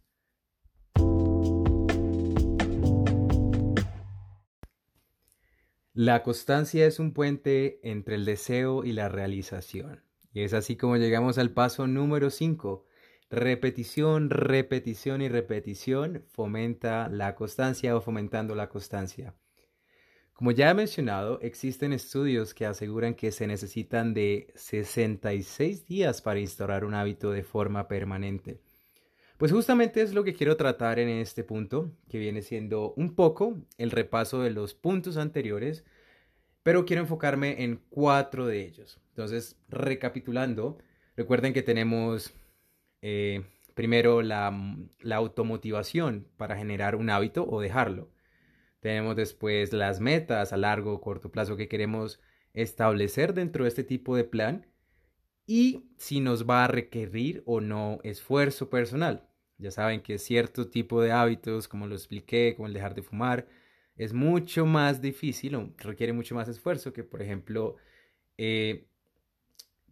La 5.93 6.23
constancia 6.23 6.87
es 6.87 7.01
un 7.01 7.13
puente 7.13 7.81
entre 7.83 8.15
el 8.15 8.25
deseo 8.25 8.85
y 8.85 8.93
la 8.93 9.09
realización. 9.09 10.05
Y 10.33 10.43
es 10.43 10.55
así 10.55 10.77
como 10.77 10.97
llegamos 10.97 11.37
al 11.37 11.51
paso 11.51 11.89
número 11.89 12.31
5. 12.31 12.87
Repetición, 13.29 14.31
repetición 14.31 15.21
y 15.21 15.29
repetición 15.29 16.25
fomenta 16.29 17.09
la 17.09 17.35
constancia 17.35 17.97
o 17.97 18.01
fomentando 18.01 18.55
la 18.55 18.69
constancia. 18.69 19.35
Como 20.33 20.53
ya 20.53 20.71
he 20.71 20.75
mencionado, 20.75 21.41
existen 21.43 21.93
estudios 21.93 22.55
que 22.55 22.67
aseguran 22.67 23.15
que 23.15 23.33
se 23.33 23.49
necesitan 23.49 24.15
de 24.15 24.53
66 24.55 25.89
días 25.89 26.23
para 26.23 26.39
instaurar 26.39 26.85
un 26.85 26.95
hábito 26.95 27.33
de 27.33 27.43
forma 27.43 27.89
permanente. 27.89 28.63
Pues 29.41 29.51
justamente 29.51 30.03
es 30.03 30.15
lo 30.15 30.23
que 30.23 30.35
quiero 30.35 30.57
tratar 30.57 31.01
en 31.01 31.09
este 31.09 31.43
punto, 31.43 31.91
que 32.09 32.19
viene 32.19 32.43
siendo 32.43 32.93
un 32.95 33.17
poco 33.17 33.57
el 33.77 33.91
repaso 33.91 34.43
de 34.43 34.51
los 34.51 34.75
puntos 34.75 35.17
anteriores 35.17 35.85
pero 36.63 36.85
quiero 36.85 37.03
enfocarme 37.03 37.65
en 37.65 37.81
cuatro 37.89 38.47
de 38.47 38.61
ellos. 38.63 39.01
Entonces, 39.11 39.59
recapitulando, 39.69 40.79
recuerden 41.17 41.53
que 41.53 41.63
tenemos 41.63 42.35
eh, 43.03 43.45
primero 43.75 44.23
la, 44.23 44.53
la 45.01 45.17
automotivación 45.17 46.29
para 46.37 46.57
generar 46.57 46.97
un 46.97 47.11
hábito 47.11 47.47
o 47.49 47.61
dejarlo. 47.61 48.11
Tenemos 48.81 49.17
después 49.17 49.73
las 49.73 50.01
metas 50.01 50.53
a 50.53 50.57
largo 50.57 50.93
o 50.95 51.01
corto 51.01 51.31
plazo 51.31 51.57
que 51.57 51.69
queremos 51.69 52.21
establecer 52.53 53.35
dentro 53.35 53.65
de 53.65 53.69
este 53.69 53.85
tipo 53.85 54.17
de 54.17 54.25
plan 54.25 54.67
y 55.47 55.91
si 55.97 56.21
nos 56.21 56.49
va 56.49 56.65
a 56.65 56.69
requerir 56.69 57.43
o 57.47 57.61
no 57.61 58.01
esfuerzo 58.05 58.71
personal. 58.71 59.30
Ya 59.61 59.71
saben 59.71 60.03
que 60.03 60.19
cierto 60.19 60.69
tipo 60.71 61.03
de 61.03 61.13
hábitos, 61.13 61.69
como 61.69 61.87
lo 61.87 61.95
expliqué, 61.95 62.55
como 62.57 62.67
el 62.69 62.75
dejar 62.75 62.95
de 62.95 63.03
fumar, 63.03 63.47
es 63.97 64.13
mucho 64.15 64.67
más 64.67 65.03
difícil 65.03 65.55
o 65.57 65.75
requiere 65.79 66.13
mucho 66.13 66.35
más 66.35 66.49
esfuerzo 66.49 66.93
que, 66.93 67.05
por 67.05 67.23
ejemplo, 67.23 67.77
eh, 68.39 68.87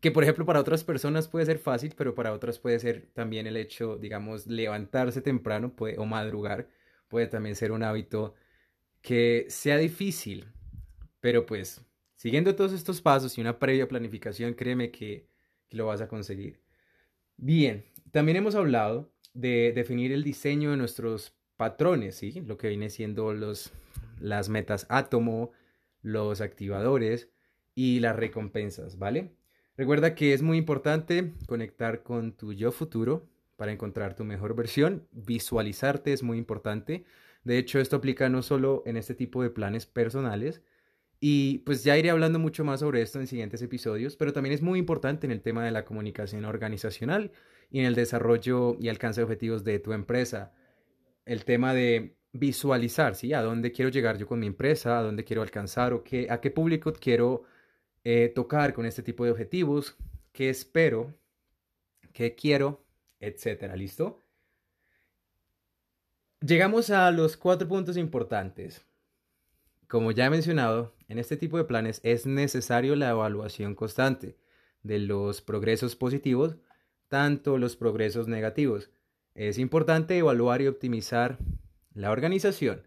que 0.01 0.11
por 0.11 0.23
ejemplo 0.23 0.47
para 0.47 0.61
otras 0.61 0.85
personas 0.85 1.29
puede 1.29 1.47
ser 1.47 1.59
fácil, 1.59 1.95
pero 1.97 2.15
para 2.15 2.33
otras 2.33 2.59
puede 2.59 2.79
ser 2.79 3.11
también 3.15 3.47
el 3.47 3.57
hecho, 3.57 3.97
digamos, 3.97 4.47
levantarse 4.47 5.21
temprano 5.23 5.75
puede, 5.75 5.99
o 5.99 6.07
madrugar, 6.07 6.69
puede 7.09 7.27
también 7.27 7.57
ser 7.57 7.73
un 7.73 7.83
hábito 7.83 8.35
que 9.03 9.47
sea 9.49 9.79
difícil, 9.79 10.47
pero 11.21 11.47
pues 11.47 11.83
siguiendo 12.17 12.57
todos 12.57 12.73
estos 12.73 13.01
pasos 13.03 13.39
y 13.39 13.41
una 13.41 13.59
previa 13.59 13.89
planificación, 13.89 14.55
créeme 14.55 14.91
que 14.91 15.29
lo 15.71 15.87
vas 15.87 16.01
a 16.01 16.09
conseguir. 16.09 16.61
Bien, 17.37 17.85
también 18.13 18.37
hemos 18.39 18.55
hablado 18.55 19.13
de 19.35 19.73
definir 19.75 20.13
el 20.13 20.25
diseño 20.25 20.71
de 20.71 20.77
nuestros 20.77 21.35
patrones, 21.57 22.17
¿sí? 22.17 22.43
Lo 22.47 22.57
que 22.57 22.69
viene 22.69 22.91
siendo 22.91 23.33
los, 23.35 23.73
las 24.21 24.49
metas 24.49 24.87
átomo, 24.89 25.53
los 26.03 26.41
activadores 26.41 27.29
y 27.75 28.01
las 28.01 28.17
recompensas, 28.17 28.99
¿vale? 28.99 29.33
Recuerda 29.77 30.15
que 30.15 30.33
es 30.33 30.43
muy 30.43 30.59
importante 30.59 31.33
conectar 31.47 32.03
con 32.03 32.33
tu 32.33 32.53
yo 32.53 32.73
futuro 32.73 33.29
para 33.57 33.73
encontrar 33.73 34.15
tu 34.15 34.25
mejor 34.25 34.57
versión. 34.57 35.07
Visualizarte 35.13 36.13
es 36.13 36.23
muy 36.23 36.39
importante. 36.39 37.05
De 37.45 37.59
hecho, 37.59 37.79
esto 37.79 37.97
aplica 37.97 38.29
no 38.29 38.43
solo 38.43 38.83
en 38.87 38.97
este 38.97 39.15
tipo 39.15 39.43
de 39.43 39.51
planes 39.51 39.87
personales, 39.87 40.63
y 41.21 41.59
pues 41.59 41.85
ya 41.85 41.99
iré 41.99 42.11
hablando 42.11 42.39
mucho 42.39 42.65
más 42.65 42.81
sobre 42.81 43.03
esto 43.03 43.19
en 43.21 43.27
siguientes 43.27 43.63
episodios, 43.63 44.17
pero 44.17 44.33
también 44.33 44.55
es 44.55 44.63
muy 44.63 44.79
importante 44.79 45.27
en 45.27 45.33
el 45.33 45.43
tema 45.43 45.65
de 45.65 45.71
la 45.73 45.85
comunicación 45.85 46.45
organizacional 46.45 47.33
y 47.71 47.81
en 47.81 47.87
el 47.87 47.95
desarrollo 47.95 48.77
y 48.81 48.89
alcance 48.89 49.21
de 49.21 49.25
objetivos 49.25 49.65
de 49.65 49.79
tu 49.79 49.93
empresa 49.93 50.53
el 51.29 51.45
tema 51.45 51.75
de 51.75 52.17
visualizar, 52.33 53.15
¿sí? 53.15 53.35
A 53.35 53.43
dónde 53.43 53.71
quiero 53.71 53.91
llegar 53.91 54.17
yo 54.17 54.27
con 54.27 54.41
mi 54.41 54.47
empresa, 54.47 54.99
a 54.99 55.03
dónde 55.03 55.25
quiero 55.25 55.43
alcanzar 55.43 55.93
o 55.93 56.03
qué, 56.03 56.27
a 56.31 56.41
qué 56.41 56.51
público 56.51 56.93
quiero 56.95 57.43
eh, 58.03 58.33
tocar 58.35 58.73
con 58.73 58.87
este 58.87 59.03
tipo 59.03 59.25
de 59.25 59.33
objetivos, 59.33 59.97
qué 60.33 60.49
espero, 60.49 61.15
qué 62.15 62.35
quiero, 62.35 62.83
etcétera, 63.21 63.77
¿listo? 63.77 64.23
Llegamos 66.41 66.89
a 66.89 67.11
los 67.11 67.37
cuatro 67.37 67.69
puntos 67.69 67.99
importantes. 67.99 68.88
Como 69.89 70.13
ya 70.13 70.27
he 70.27 70.31
mencionado, 70.31 70.95
en 71.09 71.19
este 71.19 71.37
tipo 71.37 71.57
de 71.57 71.65
planes 71.65 72.01
es 72.05 72.27
necesario 72.27 72.95
la 72.95 73.11
evaluación 73.11 73.75
constante 73.75 74.37
de 74.83 74.99
los 74.99 75.41
progresos 75.41 75.97
positivos, 75.97 76.57
tanto 77.09 77.57
los 77.57 77.75
progresos 77.75 78.29
negativos. 78.29 78.91
Es 79.35 79.59
importante 79.59 80.19
evaluar 80.19 80.61
y 80.61 80.67
optimizar 80.67 81.39
la 81.95 82.11
organización. 82.11 82.87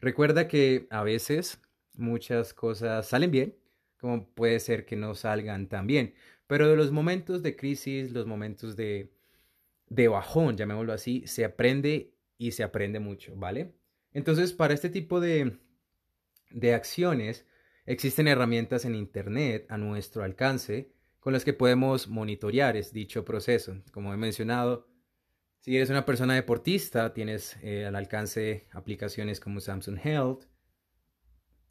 Recuerda 0.00 0.48
que 0.48 0.88
a 0.90 1.04
veces 1.04 1.62
muchas 1.94 2.52
cosas 2.52 3.06
salen 3.06 3.30
bien, 3.30 3.56
como 4.00 4.28
puede 4.34 4.58
ser 4.58 4.86
que 4.86 4.96
no 4.96 5.14
salgan 5.14 5.68
tan 5.68 5.86
bien, 5.86 6.14
pero 6.48 6.68
de 6.68 6.76
los 6.76 6.90
momentos 6.90 7.44
de 7.44 7.54
crisis, 7.54 8.10
los 8.10 8.26
momentos 8.26 8.74
de, 8.74 9.12
de 9.86 10.08
bajón, 10.08 10.56
llamémoslo 10.56 10.92
así, 10.92 11.22
se 11.26 11.44
aprende 11.44 12.12
y 12.38 12.52
se 12.52 12.64
aprende 12.64 12.98
mucho, 12.98 13.36
¿vale? 13.36 13.74
Entonces, 14.12 14.52
para 14.52 14.74
este 14.74 14.88
tipo 14.88 15.20
de, 15.20 15.58
de 16.50 16.74
acciones, 16.74 17.46
existen 17.86 18.28
herramientas 18.28 18.84
en 18.84 18.94
Internet 18.94 19.66
a 19.68 19.78
nuestro 19.78 20.22
alcance 20.22 20.92
con 21.20 21.32
las 21.32 21.44
que 21.44 21.52
podemos 21.52 22.08
monitorear 22.08 22.76
dicho 22.92 23.24
proceso. 23.24 23.82
Como 23.92 24.12
he 24.12 24.16
mencionado, 24.16 24.88
si 25.60 25.76
eres 25.76 25.90
una 25.90 26.06
persona 26.06 26.34
deportista, 26.34 27.12
tienes 27.12 27.56
eh, 27.62 27.84
al 27.84 27.94
alcance 27.96 28.68
aplicaciones 28.72 29.40
como 29.40 29.60
Samsung 29.60 29.98
Health, 30.02 30.44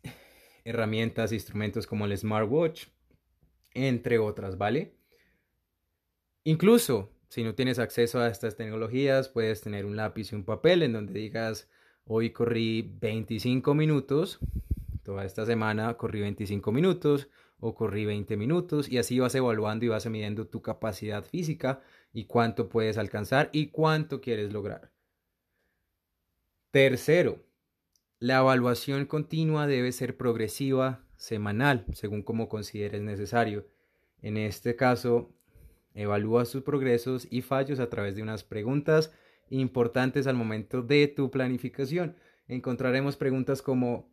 herramientas, 0.63 1.31
instrumentos 1.31 1.87
como 1.87 2.05
el 2.05 2.15
Smartwatch, 2.17 2.87
entre 3.73 4.19
otras, 4.19 4.57
¿vale? 4.57 4.95
Incluso 6.43 7.11
si 7.29 7.43
no 7.43 7.53
tienes 7.55 7.79
acceso 7.79 8.19
a 8.19 8.27
estas 8.27 8.55
tecnologías, 8.55 9.29
puedes 9.29 9.61
tener 9.61 9.85
un 9.85 9.95
lápiz 9.95 10.31
y 10.31 10.35
un 10.35 10.43
papel 10.43 10.83
en 10.83 10.93
donde 10.93 11.13
digas, 11.13 11.69
hoy 12.09 12.31
corrí 12.31 12.93
25 12.99 13.73
minutos 13.73 14.39
Toda 15.09 15.25
esta 15.25 15.43
semana 15.43 15.95
corrí 15.95 16.21
25 16.21 16.71
minutos 16.71 17.29
o 17.59 17.73
corrí 17.73 18.05
20 18.05 18.37
minutos 18.37 18.87
y 18.87 18.99
así 18.99 19.17
vas 19.17 19.33
evaluando 19.33 19.83
y 19.83 19.87
vas 19.87 20.05
midiendo 20.05 20.45
tu 20.45 20.61
capacidad 20.61 21.23
física 21.23 21.81
y 22.13 22.25
cuánto 22.25 22.69
puedes 22.69 22.99
alcanzar 22.99 23.49
y 23.51 23.69
cuánto 23.71 24.21
quieres 24.21 24.53
lograr. 24.53 24.91
Tercero, 26.69 27.43
la 28.19 28.37
evaluación 28.37 29.07
continua 29.07 29.65
debe 29.65 29.91
ser 29.93 30.15
progresiva, 30.15 31.03
semanal, 31.17 31.85
según 31.93 32.21
como 32.21 32.47
consideres 32.47 33.01
necesario. 33.01 33.65
En 34.21 34.37
este 34.37 34.75
caso, 34.75 35.33
evalúa 35.95 36.45
sus 36.45 36.61
progresos 36.61 37.27
y 37.31 37.41
fallos 37.41 37.79
a 37.79 37.89
través 37.89 38.15
de 38.15 38.21
unas 38.21 38.43
preguntas 38.43 39.11
importantes 39.49 40.27
al 40.27 40.35
momento 40.35 40.81
de 40.81 41.07
tu 41.07 41.31
planificación. 41.31 42.15
Encontraremos 42.47 43.17
preguntas 43.17 43.61
como 43.61 44.11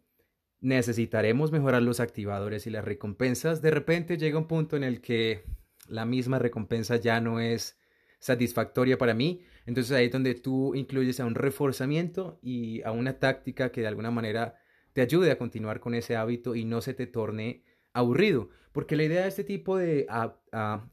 necesitaremos 0.60 1.52
mejorar 1.52 1.82
los 1.82 2.00
activadores 2.00 2.66
y 2.66 2.70
las 2.70 2.84
recompensas, 2.84 3.62
de 3.62 3.70
repente 3.70 4.16
llega 4.16 4.38
un 4.38 4.48
punto 4.48 4.76
en 4.76 4.84
el 4.84 5.00
que 5.00 5.44
la 5.88 6.04
misma 6.04 6.38
recompensa 6.38 6.96
ya 6.96 7.20
no 7.20 7.40
es 7.40 7.78
satisfactoria 8.18 8.98
para 8.98 9.14
mí. 9.14 9.42
Entonces 9.66 9.92
ahí 9.92 10.06
es 10.06 10.12
donde 10.12 10.34
tú 10.34 10.74
incluyes 10.74 11.20
a 11.20 11.26
un 11.26 11.34
reforzamiento 11.34 12.38
y 12.42 12.82
a 12.82 12.92
una 12.92 13.18
táctica 13.18 13.70
que 13.70 13.82
de 13.82 13.86
alguna 13.86 14.10
manera 14.10 14.56
te 14.92 15.02
ayude 15.02 15.30
a 15.30 15.38
continuar 15.38 15.80
con 15.80 15.94
ese 15.94 16.16
hábito 16.16 16.54
y 16.54 16.64
no 16.64 16.80
se 16.80 16.94
te 16.94 17.06
torne 17.06 17.62
aburrido. 17.96 18.48
Porque 18.72 18.96
la 18.96 19.04
idea 19.04 19.22
de 19.22 19.28
este 19.28 19.44
tipo 19.44 19.78
de 19.78 20.06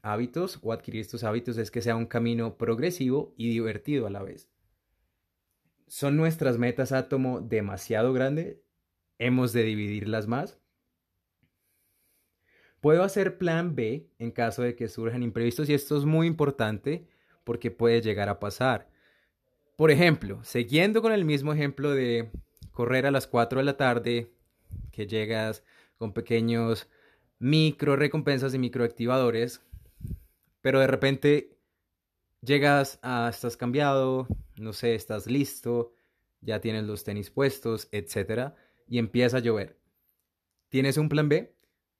hábitos 0.01 0.59
o 0.61 0.71
adquirir 0.71 1.01
estos 1.01 1.23
hábitos 1.23 1.57
es 1.57 1.69
que 1.69 1.81
sea 1.81 1.95
un 1.95 2.05
camino 2.05 2.57
progresivo 2.57 3.33
y 3.37 3.49
divertido 3.49 4.07
a 4.07 4.09
la 4.09 4.23
vez. 4.23 4.49
¿Son 5.87 6.15
nuestras 6.15 6.57
metas 6.57 6.91
átomo 6.91 7.41
demasiado 7.41 8.13
grandes? 8.13 8.63
hemos 9.25 9.53
de 9.53 9.63
dividirlas 9.63 10.27
más. 10.27 10.59
Puedo 12.81 13.03
hacer 13.03 13.37
plan 13.37 13.75
B 13.75 14.09
en 14.19 14.31
caso 14.31 14.61
de 14.61 14.75
que 14.75 14.89
surjan 14.89 15.23
imprevistos 15.23 15.69
y 15.69 15.73
esto 15.73 15.97
es 15.97 16.03
muy 16.03 16.27
importante 16.27 17.07
porque 17.43 17.71
puede 17.71 18.01
llegar 18.01 18.27
a 18.27 18.39
pasar. 18.39 18.89
Por 19.77 19.89
ejemplo, 19.89 20.43
siguiendo 20.43 21.01
con 21.01 21.13
el 21.13 21.23
mismo 21.23 21.53
ejemplo 21.53 21.91
de 21.91 22.29
correr 22.71 23.05
a 23.05 23.11
las 23.11 23.27
4 23.27 23.59
de 23.59 23.65
la 23.65 23.77
tarde, 23.77 24.33
que 24.91 25.07
llegas 25.07 25.63
con 26.03 26.11
pequeños 26.11 26.89
micro 27.39 27.95
recompensas 27.95 28.53
y 28.53 28.59
microactivadores, 28.59 29.61
pero 30.59 30.81
de 30.81 30.87
repente 30.87 31.57
llegas 32.41 32.99
a, 33.01 33.29
estás 33.29 33.55
cambiado, 33.55 34.27
no 34.57 34.73
sé, 34.73 34.95
estás 34.95 35.27
listo, 35.27 35.93
ya 36.41 36.59
tienes 36.59 36.83
los 36.83 37.05
tenis 37.05 37.29
puestos, 37.29 37.87
etcétera 37.93 38.53
y 38.85 38.97
empieza 38.97 39.37
a 39.37 39.39
llover. 39.39 39.79
¿Tienes 40.67 40.97
un 40.97 41.07
plan 41.07 41.29
B? 41.29 41.55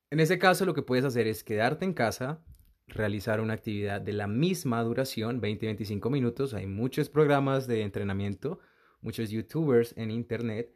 En 0.10 0.20
ese 0.20 0.38
caso 0.38 0.66
lo 0.66 0.74
que 0.74 0.82
puedes 0.82 1.06
hacer 1.06 1.26
es 1.26 1.46
quedarte 1.46 1.86
en 1.86 1.94
casa, 1.94 2.44
realizar 2.88 3.40
una 3.40 3.54
actividad 3.54 4.02
de 4.02 4.12
la 4.12 4.28
misma 4.28 4.84
duración, 4.84 5.42
20-25 5.42 6.10
minutos. 6.12 6.54
Hay 6.54 6.68
muchos 6.68 7.08
programas 7.08 7.68
de 7.68 7.84
entrenamiento, 7.84 8.60
muchos 9.00 9.30
youtubers 9.30 9.96
en 9.96 10.12
internet 10.12 10.76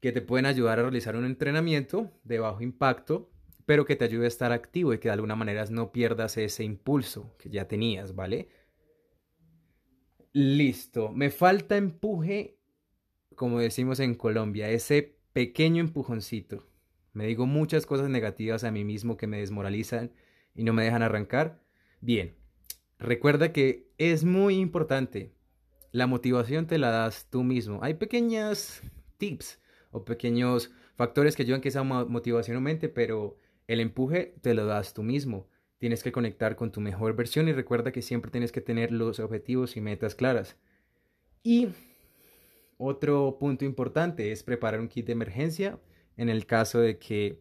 que 0.00 0.12
te 0.12 0.22
pueden 0.22 0.46
ayudar 0.46 0.78
a 0.78 0.82
realizar 0.82 1.16
un 1.16 1.24
entrenamiento 1.24 2.12
de 2.24 2.38
bajo 2.38 2.62
impacto, 2.62 3.30
pero 3.66 3.84
que 3.84 3.96
te 3.96 4.04
ayude 4.04 4.24
a 4.26 4.28
estar 4.28 4.52
activo 4.52 4.94
y 4.94 4.98
que 4.98 5.08
de 5.08 5.14
alguna 5.14 5.36
manera 5.36 5.64
no 5.70 5.92
pierdas 5.92 6.36
ese 6.36 6.64
impulso 6.64 7.36
que 7.38 7.50
ya 7.50 7.66
tenías, 7.66 8.14
¿vale? 8.14 8.48
Listo, 10.32 11.10
me 11.10 11.30
falta 11.30 11.76
empuje, 11.76 12.58
como 13.34 13.58
decimos 13.58 14.00
en 14.00 14.14
Colombia, 14.14 14.70
ese 14.70 15.18
pequeño 15.32 15.80
empujoncito. 15.80 16.66
Me 17.12 17.26
digo 17.26 17.46
muchas 17.46 17.86
cosas 17.86 18.08
negativas 18.08 18.62
a 18.64 18.70
mí 18.70 18.84
mismo 18.84 19.16
que 19.16 19.26
me 19.26 19.38
desmoralizan 19.38 20.12
y 20.54 20.62
no 20.62 20.72
me 20.72 20.84
dejan 20.84 21.02
arrancar. 21.02 21.60
Bien, 22.00 22.36
recuerda 22.98 23.52
que 23.52 23.90
es 23.98 24.24
muy 24.24 24.56
importante. 24.56 25.34
La 25.90 26.06
motivación 26.06 26.66
te 26.66 26.78
la 26.78 26.90
das 26.90 27.26
tú 27.30 27.42
mismo. 27.42 27.80
Hay 27.82 27.94
pequeñas 27.94 28.82
tips 29.16 29.58
o 29.90 30.04
pequeños 30.04 30.70
factores 30.96 31.36
que 31.36 31.42
ayudan 31.42 31.60
que 31.60 31.68
esa 31.68 31.82
motivación 31.82 32.56
aumente, 32.56 32.88
pero 32.88 33.38
el 33.66 33.80
empuje 33.80 34.34
te 34.40 34.54
lo 34.54 34.66
das 34.66 34.94
tú 34.94 35.02
mismo. 35.02 35.48
Tienes 35.78 36.02
que 36.02 36.12
conectar 36.12 36.56
con 36.56 36.72
tu 36.72 36.80
mejor 36.80 37.14
versión 37.14 37.48
y 37.48 37.52
recuerda 37.52 37.92
que 37.92 38.02
siempre 38.02 38.30
tienes 38.30 38.50
que 38.50 38.60
tener 38.60 38.90
los 38.90 39.20
objetivos 39.20 39.76
y 39.76 39.80
metas 39.80 40.14
claras. 40.14 40.56
Y 41.42 41.68
otro 42.78 43.38
punto 43.38 43.64
importante 43.64 44.32
es 44.32 44.42
preparar 44.42 44.80
un 44.80 44.88
kit 44.88 45.06
de 45.06 45.12
emergencia 45.12 45.78
en 46.16 46.28
el 46.28 46.46
caso 46.46 46.80
de 46.80 46.98
que, 46.98 47.40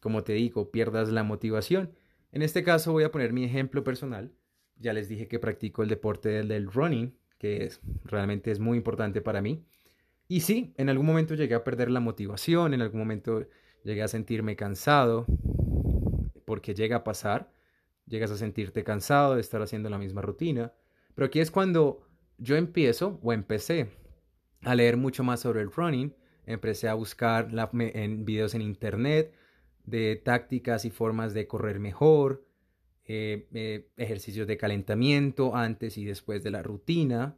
como 0.00 0.24
te 0.24 0.34
digo, 0.34 0.70
pierdas 0.70 1.08
la 1.10 1.22
motivación. 1.22 1.94
En 2.32 2.42
este 2.42 2.62
caso 2.62 2.92
voy 2.92 3.04
a 3.04 3.10
poner 3.10 3.32
mi 3.32 3.44
ejemplo 3.44 3.82
personal. 3.82 4.32
Ya 4.76 4.92
les 4.92 5.08
dije 5.08 5.28
que 5.28 5.38
practico 5.38 5.82
el 5.82 5.88
deporte 5.88 6.28
del, 6.28 6.70
running, 6.70 7.14
que 7.38 7.70
realmente 8.04 8.50
es 8.50 8.58
muy 8.58 8.78
importante 8.78 9.20
para 9.20 9.42
mí. 9.42 9.64
Y 10.30 10.42
sí, 10.42 10.72
en 10.76 10.88
algún 10.88 11.06
momento 11.06 11.34
llegué 11.34 11.56
a 11.56 11.64
perder 11.64 11.90
la 11.90 11.98
motivación, 11.98 12.72
en 12.72 12.82
algún 12.82 13.00
momento 13.00 13.48
llegué 13.82 14.00
a 14.04 14.06
sentirme 14.06 14.54
cansado, 14.54 15.26
porque 16.44 16.72
llega 16.72 16.98
a 16.98 17.02
pasar, 17.02 17.52
llegas 18.06 18.30
a 18.30 18.36
sentirte 18.36 18.84
cansado 18.84 19.34
de 19.34 19.40
estar 19.40 19.60
haciendo 19.60 19.90
la 19.90 19.98
misma 19.98 20.22
rutina. 20.22 20.72
Pero 21.16 21.26
aquí 21.26 21.40
es 21.40 21.50
cuando 21.50 22.06
yo 22.38 22.54
empiezo 22.54 23.18
o 23.24 23.32
empecé 23.32 23.88
a 24.62 24.76
leer 24.76 24.96
mucho 24.96 25.24
más 25.24 25.40
sobre 25.40 25.62
el 25.62 25.72
running, 25.72 26.14
empecé 26.46 26.88
a 26.88 26.94
buscar 26.94 27.48
en 27.80 28.24
videos 28.24 28.54
en 28.54 28.62
internet 28.62 29.34
de 29.84 30.14
tácticas 30.14 30.84
y 30.84 30.90
formas 30.90 31.34
de 31.34 31.48
correr 31.48 31.80
mejor, 31.80 32.46
eh, 33.04 33.48
eh, 33.52 33.90
ejercicios 33.96 34.46
de 34.46 34.56
calentamiento 34.56 35.56
antes 35.56 35.98
y 35.98 36.04
después 36.04 36.44
de 36.44 36.52
la 36.52 36.62
rutina. 36.62 37.36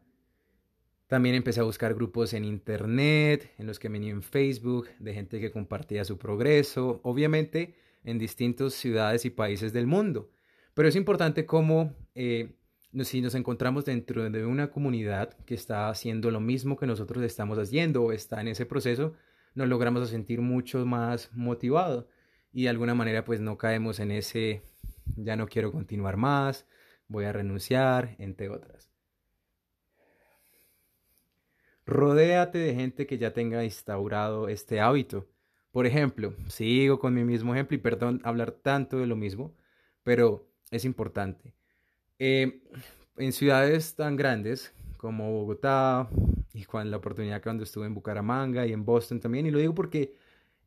También 1.12 1.34
empecé 1.34 1.60
a 1.60 1.64
buscar 1.64 1.92
grupos 1.92 2.32
en 2.32 2.42
internet, 2.42 3.52
en 3.58 3.66
los 3.66 3.78
que 3.78 3.90
venía 3.90 4.10
en 4.12 4.22
Facebook, 4.22 4.88
de 4.98 5.12
gente 5.12 5.40
que 5.40 5.50
compartía 5.50 6.06
su 6.06 6.16
progreso, 6.16 7.02
obviamente 7.04 7.74
en 8.02 8.18
distintas 8.18 8.72
ciudades 8.72 9.26
y 9.26 9.28
países 9.28 9.74
del 9.74 9.86
mundo. 9.86 10.30
Pero 10.72 10.88
es 10.88 10.96
importante 10.96 11.44
cómo 11.44 11.94
eh, 12.14 12.54
si 13.02 13.20
nos 13.20 13.34
encontramos 13.34 13.84
dentro 13.84 14.30
de 14.30 14.46
una 14.46 14.70
comunidad 14.70 15.34
que 15.44 15.54
está 15.54 15.90
haciendo 15.90 16.30
lo 16.30 16.40
mismo 16.40 16.78
que 16.78 16.86
nosotros 16.86 17.22
estamos 17.24 17.58
haciendo 17.58 18.04
o 18.04 18.12
está 18.12 18.40
en 18.40 18.48
ese 18.48 18.64
proceso, 18.64 19.12
nos 19.54 19.68
logramos 19.68 20.08
sentir 20.08 20.40
mucho 20.40 20.86
más 20.86 21.30
motivados 21.34 22.06
y 22.54 22.62
de 22.62 22.68
alguna 22.70 22.94
manera 22.94 23.22
pues 23.26 23.38
no 23.38 23.58
caemos 23.58 24.00
en 24.00 24.12
ese 24.12 24.62
ya 25.16 25.36
no 25.36 25.46
quiero 25.46 25.72
continuar 25.72 26.16
más, 26.16 26.64
voy 27.06 27.26
a 27.26 27.32
renunciar, 27.32 28.16
entre 28.18 28.48
otras. 28.48 28.91
Rodéate 31.86 32.58
de 32.58 32.74
gente 32.74 33.06
que 33.06 33.18
ya 33.18 33.32
tenga 33.32 33.64
instaurado 33.64 34.48
este 34.48 34.80
hábito. 34.80 35.26
Por 35.70 35.86
ejemplo, 35.86 36.34
sigo 36.48 36.98
con 36.98 37.14
mi 37.14 37.24
mismo 37.24 37.54
ejemplo 37.54 37.76
y 37.76 37.80
perdón 37.80 38.20
hablar 38.24 38.52
tanto 38.52 38.98
de 38.98 39.06
lo 39.06 39.16
mismo, 39.16 39.54
pero 40.02 40.48
es 40.70 40.84
importante 40.84 41.54
eh, 42.18 42.62
en 43.16 43.32
ciudades 43.32 43.94
tan 43.94 44.16
grandes 44.16 44.72
como 44.96 45.32
Bogotá 45.32 46.08
y 46.52 46.64
con 46.64 46.90
la 46.90 46.98
oportunidad 46.98 47.42
cuando 47.42 47.64
estuve 47.64 47.86
en 47.86 47.94
Bucaramanga 47.94 48.66
y 48.66 48.72
en 48.72 48.84
Boston 48.84 49.20
también, 49.20 49.46
y 49.46 49.50
lo 49.50 49.58
digo 49.58 49.74
porque 49.74 50.14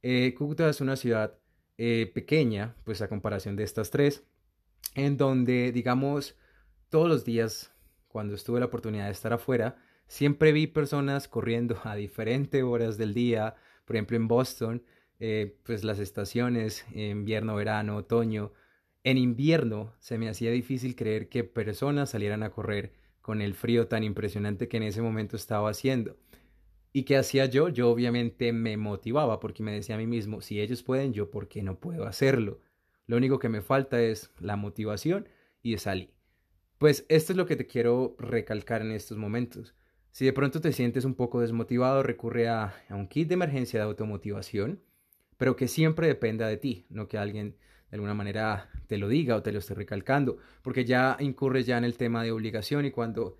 Eh, 0.08 0.36
Cúcuta 0.38 0.69
es 0.69 0.82
una 0.82 0.95
ciudad 0.95 1.34
eh, 1.80 2.12
pequeña, 2.13 2.75
pues 2.84 3.01
a 3.01 3.08
comparación 3.08 3.56
de 3.56 3.63
estas 3.63 3.89
tres, 3.89 4.23
en 4.93 5.17
donde, 5.17 5.71
digamos, 5.71 6.36
todos 6.89 7.10
los 7.10 7.23
días, 7.25 7.71
cuando 8.08 8.36
estuve 8.36 8.60
la 8.60 8.67
oportunidad 8.67 9.08
de 9.08 9.13
estar 9.13 9.34
afuera, 9.34 9.75
siempre 10.07 10.51
vi 10.51 10.67
personas 10.67 11.27
corriendo 11.27 11.79
a 11.83 11.95
diferentes 11.95 12.63
horas 12.63 12.97
del 12.97 13.13
día, 13.13 13.55
por 13.85 13.95
ejemplo 13.95 14.17
en 14.17 14.27
Boston, 14.27 14.83
eh, 15.19 15.57
pues 15.63 15.83
las 15.83 15.99
estaciones, 15.99 16.85
invierno, 16.93 17.55
verano, 17.55 17.97
otoño. 17.97 18.51
En 19.03 19.17
invierno 19.17 19.93
se 19.99 20.17
me 20.17 20.29
hacía 20.29 20.51
difícil 20.51 20.95
creer 20.95 21.29
que 21.29 21.43
personas 21.43 22.09
salieran 22.09 22.43
a 22.43 22.49
correr 22.49 22.93
con 23.21 23.41
el 23.41 23.53
frío 23.53 23.87
tan 23.87 24.03
impresionante 24.03 24.67
que 24.67 24.77
en 24.77 24.83
ese 24.83 25.01
momento 25.01 25.35
estaba 25.35 25.69
haciendo. 25.69 26.17
¿Y 26.91 27.03
qué 27.03 27.17
hacía 27.17 27.45
yo? 27.45 27.69
Yo 27.69 27.89
obviamente 27.89 28.53
me 28.53 28.77
motivaba 28.77 29.39
porque 29.39 29.63
me 29.63 29.73
decía 29.73 29.95
a 29.95 29.97
mí 29.97 30.07
mismo, 30.07 30.41
si 30.41 30.61
ellos 30.61 30.81
pueden, 30.81 31.11
yo 31.11 31.29
por 31.29 31.47
qué 31.47 31.61
no 31.61 31.79
puedo 31.79 32.05
hacerlo. 32.05 32.61
Lo 33.05 33.17
único 33.17 33.37
que 33.37 33.49
me 33.49 33.61
falta 33.61 34.01
es 34.01 34.31
la 34.39 34.55
motivación 34.55 35.27
y 35.61 35.77
salí. 35.77 36.13
Pues 36.77 37.05
esto 37.09 37.33
es 37.33 37.37
lo 37.37 37.45
que 37.45 37.55
te 37.55 37.67
quiero 37.67 38.15
recalcar 38.17 38.81
en 38.81 38.91
estos 38.91 39.17
momentos. 39.17 39.75
Si 40.15 40.23
de 40.23 40.32
pronto 40.32 40.62
te 40.62 40.71
sientes 40.71 41.04
un 41.04 41.13
poco 41.13 41.41
desmotivado, 41.41 42.01
recurre 42.01 42.47
a, 42.47 42.73
un 42.89 43.10
kit 43.10 43.28
de 43.28 43.34
emergencia 43.34 43.82
de 43.82 43.86
automotivación, 43.86 44.80
pero 45.36 45.58
que 45.58 45.67
siempre 45.67 46.08
dependa 46.08 46.47
de 46.47 46.56
ti, 46.56 46.86
no 46.88 47.10
que 47.10 47.17
alguien 47.17 47.58
de 47.91 47.95
alguna 47.97 48.13
manera 48.13 48.69
te 48.88 48.97
lo 48.97 49.10
diga 49.10 49.36
o 49.36 49.43
te 49.43 49.51
lo 49.51 49.60
esté 49.60 49.73
recalcando, 49.73 50.38
porque 50.62 50.86
ya 50.86 51.17
incurres 51.19 51.65
ya 51.65 51.78
en 51.78 51.84
el 51.84 51.97
tema 51.97 52.23
de 52.23 52.32
obligación 52.32 52.86
y 52.86 52.91
cuando 52.91 53.36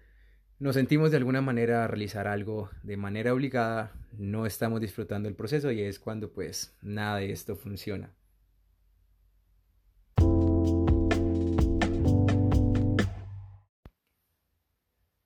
nos 0.60 0.76
sentimos 0.76 1.12
de 1.12 1.18
alguna 1.18 1.40
manera 1.40 1.86
a 1.86 1.88
realizar 1.88 2.28
algo 2.28 2.70
de 2.84 2.98
manera 2.98 3.34
obligada, 3.34 3.94
no 4.18 4.46
estamos 4.46 4.82
disfrutando 4.82 5.30
el 5.30 5.36
proceso 5.36 5.72
y 5.72 5.80
es 5.80 5.98
cuando 5.98 6.34
pues 6.34 6.76
nada 6.82 7.20
de 7.20 7.32
esto 7.32 7.56
funciona. 7.56 8.14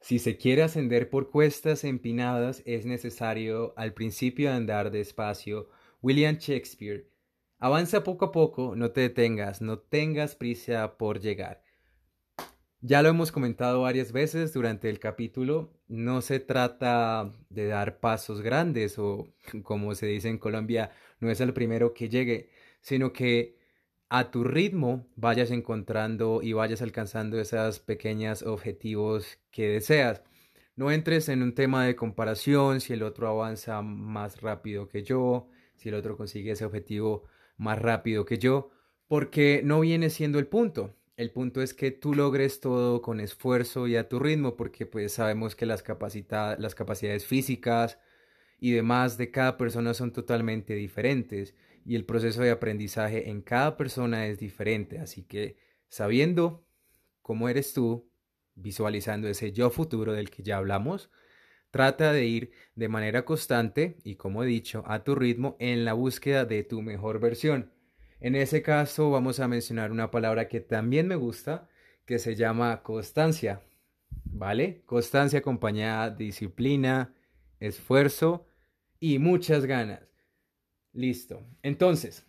Si 0.09 0.17
se 0.17 0.37
quiere 0.37 0.63
ascender 0.63 1.11
por 1.11 1.29
cuestas 1.29 1.83
empinadas, 1.83 2.63
es 2.65 2.83
necesario 2.83 3.75
al 3.77 3.93
principio 3.93 4.51
andar 4.51 4.89
despacio. 4.89 5.69
William 6.01 6.37
Shakespeare. 6.37 7.07
Avanza 7.59 8.03
poco 8.03 8.25
a 8.25 8.31
poco, 8.31 8.75
no 8.75 8.89
te 8.89 9.01
detengas, 9.01 9.61
no 9.61 9.77
tengas 9.77 10.33
prisa 10.33 10.97
por 10.97 11.19
llegar. 11.19 11.61
Ya 12.81 13.03
lo 13.03 13.09
hemos 13.09 13.31
comentado 13.31 13.81
varias 13.81 14.11
veces 14.11 14.51
durante 14.51 14.89
el 14.89 14.97
capítulo, 14.97 15.77
no 15.87 16.21
se 16.21 16.39
trata 16.39 17.31
de 17.51 17.67
dar 17.67 17.99
pasos 17.99 18.41
grandes 18.41 18.97
o, 18.97 19.31
como 19.61 19.93
se 19.93 20.07
dice 20.07 20.29
en 20.29 20.39
Colombia, 20.39 20.89
no 21.19 21.29
es 21.29 21.39
el 21.39 21.53
primero 21.53 21.93
que 21.93 22.09
llegue, 22.09 22.49
sino 22.81 23.13
que 23.13 23.58
a 24.09 24.31
tu 24.31 24.43
ritmo 24.43 25.07
vayas 25.15 25.51
encontrando 25.51 26.41
y 26.41 26.53
vayas 26.53 26.81
alcanzando 26.81 27.39
esos 27.39 27.79
pequeños 27.79 28.41
objetivos 28.41 29.37
que 29.51 29.69
deseas. 29.69 30.23
No 30.75 30.91
entres 30.91 31.29
en 31.29 31.43
un 31.43 31.53
tema 31.53 31.85
de 31.85 31.95
comparación, 31.95 32.81
si 32.81 32.93
el 32.93 33.03
otro 33.03 33.27
avanza 33.27 33.81
más 33.81 34.41
rápido 34.41 34.87
que 34.87 35.03
yo, 35.03 35.49
si 35.75 35.89
el 35.89 35.95
otro 35.95 36.17
consigue 36.17 36.51
ese 36.51 36.65
objetivo 36.65 37.25
más 37.57 37.79
rápido 37.79 38.25
que 38.25 38.39
yo, 38.39 38.71
porque 39.07 39.61
no 39.63 39.81
viene 39.81 40.09
siendo 40.09 40.39
el 40.39 40.47
punto. 40.47 40.95
El 41.17 41.31
punto 41.31 41.61
es 41.61 41.73
que 41.73 41.91
tú 41.91 42.13
logres 42.15 42.61
todo 42.61 43.01
con 43.01 43.19
esfuerzo 43.19 43.87
y 43.87 43.97
a 43.97 44.07
tu 44.07 44.19
ritmo, 44.19 44.55
porque 44.55 44.85
pues 44.85 45.13
sabemos 45.13 45.55
que 45.55 45.65
las, 45.65 45.83
las 46.57 46.75
capacidades 46.75 47.25
físicas 47.25 47.99
y 48.59 48.71
demás 48.71 49.17
de 49.17 49.31
cada 49.31 49.57
persona 49.57 49.93
son 49.93 50.13
totalmente 50.13 50.75
diferentes 50.75 51.55
y 51.85 51.95
el 51.95 52.05
proceso 52.05 52.41
de 52.41 52.51
aprendizaje 52.51 53.29
en 53.29 53.41
cada 53.41 53.77
persona 53.77 54.27
es 54.27 54.39
diferente. 54.39 54.99
Así 54.99 55.23
que 55.23 55.57
sabiendo 55.87 56.65
cómo 57.21 57.49
eres 57.49 57.73
tú, 57.73 58.09
visualizando 58.55 59.27
ese 59.27 59.51
yo 59.51 59.69
futuro 59.69 60.13
del 60.13 60.29
que 60.29 60.43
ya 60.43 60.57
hablamos, 60.57 61.09
trata 61.71 62.11
de 62.13 62.25
ir 62.25 62.51
de 62.75 62.89
manera 62.89 63.25
constante 63.25 63.97
y 64.03 64.15
como 64.15 64.43
he 64.43 64.47
dicho, 64.47 64.83
a 64.87 65.03
tu 65.03 65.15
ritmo 65.15 65.55
en 65.59 65.85
la 65.85 65.93
búsqueda 65.93 66.45
de 66.45 66.63
tu 66.63 66.81
mejor 66.81 67.19
versión. 67.19 67.71
En 68.19 68.35
ese 68.35 68.61
caso 68.61 69.11
vamos 69.11 69.39
a 69.39 69.47
mencionar 69.47 69.91
una 69.91 70.11
palabra 70.11 70.47
que 70.47 70.59
también 70.59 71.07
me 71.07 71.15
gusta, 71.15 71.69
que 72.05 72.19
se 72.19 72.35
llama 72.35 72.81
constancia. 72.83 73.61
¿Vale? 74.31 74.81
Constancia 74.85 75.39
acompañada 75.39 76.09
de 76.09 76.25
disciplina, 76.25 77.13
esfuerzo 77.59 78.47
y 78.99 79.19
muchas 79.19 79.65
ganas. 79.65 80.01
Listo. 80.93 81.43
Entonces, 81.61 82.25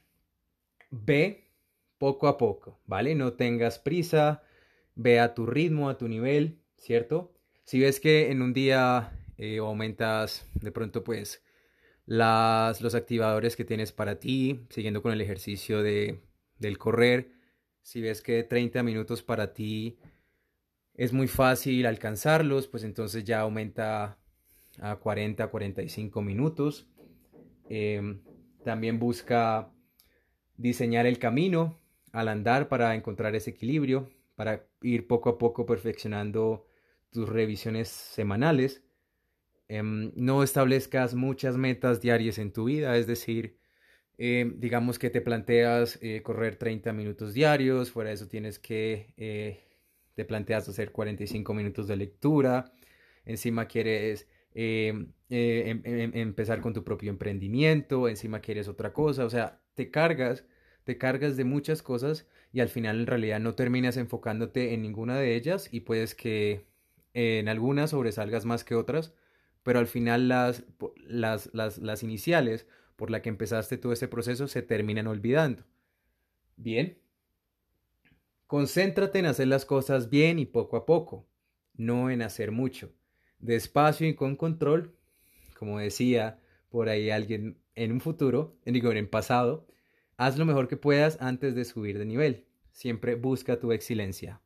ve 0.90 1.50
poco 1.98 2.28
a 2.28 2.38
poco, 2.38 2.80
¿vale? 2.86 3.14
No 3.14 3.34
tengas 3.34 3.78
prisa, 3.78 4.42
ve 4.94 5.20
a 5.20 5.34
tu 5.34 5.46
ritmo, 5.46 5.88
a 5.88 5.98
tu 5.98 6.08
nivel, 6.08 6.60
¿cierto? 6.76 7.32
Si 7.64 7.80
ves 7.80 8.00
que 8.00 8.30
en 8.30 8.42
un 8.42 8.52
día 8.52 9.12
eh, 9.38 9.58
aumentas 9.58 10.46
de 10.54 10.72
pronto, 10.72 11.04
pues, 11.04 11.42
las, 12.06 12.80
los 12.80 12.94
activadores 12.94 13.56
que 13.56 13.64
tienes 13.64 13.92
para 13.92 14.18
ti, 14.18 14.66
siguiendo 14.70 15.02
con 15.02 15.12
el 15.12 15.20
ejercicio 15.20 15.82
de, 15.82 16.20
del 16.58 16.78
correr, 16.78 17.32
si 17.82 18.00
ves 18.00 18.22
que 18.22 18.42
30 18.42 18.82
minutos 18.82 19.22
para 19.22 19.52
ti 19.52 19.98
es 20.94 21.12
muy 21.12 21.28
fácil 21.28 21.86
alcanzarlos, 21.86 22.66
pues 22.66 22.84
entonces 22.84 23.24
ya 23.24 23.40
aumenta 23.40 24.18
a 24.80 24.96
40, 24.96 25.46
45 25.48 26.22
minutos. 26.22 26.88
Em, 27.68 28.20
también 28.64 28.98
busca 28.98 29.70
diseñar 30.56 31.06
el 31.06 31.18
camino 31.18 31.78
al 32.12 32.28
andar 32.28 32.68
para 32.68 32.94
encontrar 32.94 33.34
ese 33.34 33.50
equilibrio, 33.50 34.10
para 34.36 34.66
ir 34.82 35.06
poco 35.06 35.30
a 35.30 35.38
poco 35.38 35.66
perfeccionando 35.66 36.66
tus 37.10 37.28
revisiones 37.28 37.88
semanales. 37.88 38.82
Em, 39.68 40.12
no 40.16 40.42
establezcas 40.42 41.14
muchas 41.14 41.56
metas 41.56 42.00
diarias 42.00 42.38
en 42.38 42.52
tu 42.52 42.64
vida, 42.64 42.96
es 42.96 43.06
decir, 43.06 43.56
em, 44.18 44.58
digamos 44.58 44.98
que 44.98 45.10
te 45.10 45.20
planteas 45.20 45.98
eh, 46.02 46.22
correr 46.22 46.56
30 46.56 46.92
minutos 46.92 47.34
diarios, 47.34 47.90
fuera 47.90 48.08
de 48.10 48.14
eso 48.14 48.28
tienes 48.28 48.58
que, 48.58 49.14
eh, 49.16 49.60
te 50.14 50.24
planteas 50.24 50.68
hacer 50.68 50.92
45 50.92 51.54
minutos 51.54 51.86
de 51.88 51.96
lectura, 51.96 52.72
encima 53.24 53.66
quieres 53.66 54.28
Em, 54.54 55.12
eh, 55.30 55.70
em, 55.70 55.82
em, 55.84 56.20
empezar 56.20 56.60
con 56.60 56.72
tu 56.72 56.82
propio 56.82 57.10
emprendimiento, 57.10 58.08
encima 58.08 58.40
quieres 58.40 58.66
otra 58.68 58.92
cosa, 58.92 59.24
o 59.24 59.30
sea, 59.30 59.60
te 59.74 59.90
cargas, 59.90 60.44
te 60.84 60.98
cargas 60.98 61.36
de 61.36 61.44
muchas 61.44 61.82
cosas 61.82 62.26
y 62.52 62.60
al 62.60 62.68
final 62.68 63.00
en 63.00 63.06
realidad 63.06 63.38
no 63.40 63.54
terminas 63.54 63.96
enfocándote 63.96 64.74
en 64.74 64.82
ninguna 64.82 65.16
de 65.18 65.36
ellas 65.36 65.68
y 65.72 65.80
puedes 65.80 66.14
que 66.14 66.66
en 67.14 67.48
algunas 67.48 67.90
sobresalgas 67.90 68.44
más 68.44 68.64
que 68.64 68.74
otras, 68.74 69.14
pero 69.62 69.78
al 69.78 69.86
final 69.86 70.28
las, 70.28 70.64
las, 70.96 71.50
las, 71.54 71.78
las 71.78 72.02
iniciales 72.02 72.66
por 72.96 73.10
la 73.10 73.22
que 73.22 73.28
empezaste 73.28 73.78
todo 73.78 73.92
ese 73.92 74.08
proceso 74.08 74.48
se 74.48 74.62
terminan 74.62 75.06
olvidando. 75.06 75.64
Bien. 76.56 76.98
Concéntrate 78.46 79.20
en 79.20 79.26
hacer 79.26 79.46
las 79.48 79.64
cosas 79.64 80.10
bien 80.10 80.38
y 80.40 80.46
poco 80.46 80.76
a 80.76 80.86
poco, 80.86 81.28
no 81.74 82.10
en 82.10 82.22
hacer 82.22 82.50
mucho 82.50 82.92
despacio 83.40 84.06
y 84.08 84.14
con 84.14 84.36
control, 84.36 84.94
como 85.58 85.78
decía 85.78 86.38
por 86.68 86.88
ahí 86.88 87.10
alguien 87.10 87.58
en 87.74 87.92
un 87.92 88.00
futuro, 88.00 88.56
en 88.64 88.74
digo, 88.74 88.92
en 88.92 89.08
pasado, 89.08 89.66
haz 90.16 90.38
lo 90.38 90.44
mejor 90.44 90.68
que 90.68 90.76
puedas 90.76 91.18
antes 91.20 91.54
de 91.54 91.64
subir 91.64 91.98
de 91.98 92.04
nivel. 92.04 92.46
Siempre 92.72 93.14
busca 93.14 93.58
tu 93.58 93.72
excelencia. 93.72 94.40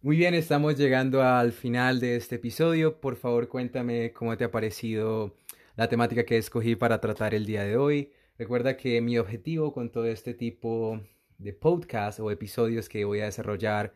Muy 0.00 0.16
bien, 0.16 0.34
estamos 0.34 0.78
llegando 0.78 1.20
al 1.20 1.50
final 1.50 1.98
de 1.98 2.14
este 2.14 2.36
episodio. 2.36 3.00
Por 3.00 3.16
favor, 3.16 3.48
cuéntame 3.48 4.12
cómo 4.12 4.36
te 4.36 4.44
ha 4.44 4.52
parecido 4.52 5.34
la 5.74 5.88
temática 5.88 6.24
que 6.24 6.38
escogí 6.38 6.76
para 6.76 7.00
tratar 7.00 7.34
el 7.34 7.44
día 7.44 7.64
de 7.64 7.76
hoy. 7.76 8.12
Recuerda 8.38 8.76
que 8.76 9.00
mi 9.00 9.18
objetivo 9.18 9.72
con 9.72 9.90
todo 9.90 10.06
este 10.06 10.32
tipo 10.32 11.00
de 11.38 11.52
podcast 11.52 12.20
o 12.20 12.30
episodios 12.30 12.88
que 12.88 13.04
voy 13.04 13.20
a 13.20 13.26
desarrollar 13.26 13.94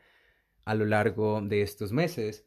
a 0.64 0.74
lo 0.74 0.84
largo 0.84 1.40
de 1.42 1.62
estos 1.62 1.92
meses 1.92 2.44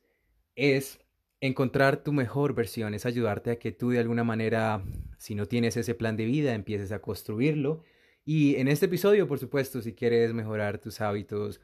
es 0.56 1.00
encontrar 1.42 2.04
tu 2.04 2.14
mejor 2.14 2.54
versión, 2.56 2.94
es 2.94 3.06
ayudarte 3.06 3.52
a 3.52 3.60
que 3.60 3.72
tú 3.72 3.90
de 3.90 4.00
alguna 4.00 4.24
manera, 4.24 4.84
si 5.18 5.36
no 5.36 5.46
tienes 5.46 5.76
ese 5.76 5.94
plan 5.94 6.16
de 6.16 6.26
vida, 6.26 6.54
empieces 6.54 6.92
a 6.92 7.00
construirlo. 7.00 7.84
Y 8.24 8.56
en 8.56 8.70
este 8.70 8.86
episodio, 8.86 9.28
por 9.28 9.40
supuesto, 9.40 9.82
si 9.82 9.94
quieres 9.94 10.34
mejorar 10.34 10.78
tus 10.80 11.02
hábitos 11.02 11.60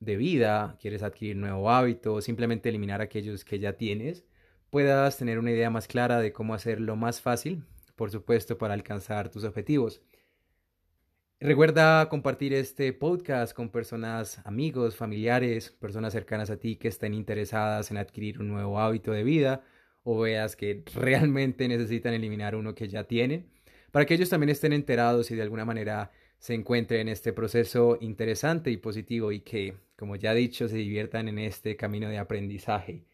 de 0.00 0.16
vida, 0.16 0.78
quieres 0.80 1.02
adquirir 1.02 1.36
nuevo 1.36 1.70
hábito, 1.70 2.22
simplemente 2.22 2.70
eliminar 2.70 3.02
aquellos 3.02 3.44
que 3.44 3.58
ya 3.58 3.74
tienes, 3.74 4.24
puedas 4.70 5.18
tener 5.18 5.38
una 5.38 5.50
idea 5.50 5.70
más 5.70 5.88
clara 5.88 6.20
de 6.20 6.32
cómo 6.32 6.54
hacerlo 6.54 6.96
más 6.96 7.20
fácil, 7.20 7.64
por 7.96 8.10
supuesto, 8.10 8.56
para 8.58 8.74
alcanzar 8.74 9.30
tus 9.30 9.44
objetivos. 9.44 10.00
Recuerda 11.40 12.08
compartir 12.08 12.52
este 12.52 12.92
podcast 12.92 13.54
con 13.54 13.68
personas, 13.68 14.44
amigos, 14.44 14.96
familiares, 14.96 15.70
personas 15.70 16.12
cercanas 16.12 16.50
a 16.50 16.56
ti 16.56 16.74
que 16.74 16.88
estén 16.88 17.14
interesadas 17.14 17.92
en 17.92 17.96
adquirir 17.96 18.40
un 18.40 18.48
nuevo 18.48 18.80
hábito 18.80 19.12
de 19.12 19.22
vida 19.22 19.62
o 20.02 20.18
veas 20.18 20.56
que 20.56 20.82
realmente 20.96 21.68
necesitan 21.68 22.12
eliminar 22.12 22.56
uno 22.56 22.74
que 22.74 22.88
ya 22.88 23.04
tienen, 23.04 23.52
para 23.92 24.04
que 24.04 24.14
ellos 24.14 24.30
también 24.30 24.50
estén 24.50 24.72
enterados 24.72 25.30
y 25.30 25.36
de 25.36 25.42
alguna 25.42 25.64
manera 25.64 26.10
se 26.40 26.54
encuentren 26.54 27.02
en 27.02 27.08
este 27.08 27.32
proceso 27.32 27.98
interesante 28.00 28.72
y 28.72 28.76
positivo 28.76 29.30
y 29.30 29.38
que, 29.40 29.76
como 29.94 30.16
ya 30.16 30.32
he 30.32 30.36
dicho, 30.36 30.66
se 30.66 30.78
diviertan 30.78 31.28
en 31.28 31.38
este 31.38 31.76
camino 31.76 32.08
de 32.08 32.18
aprendizaje. 32.18 33.04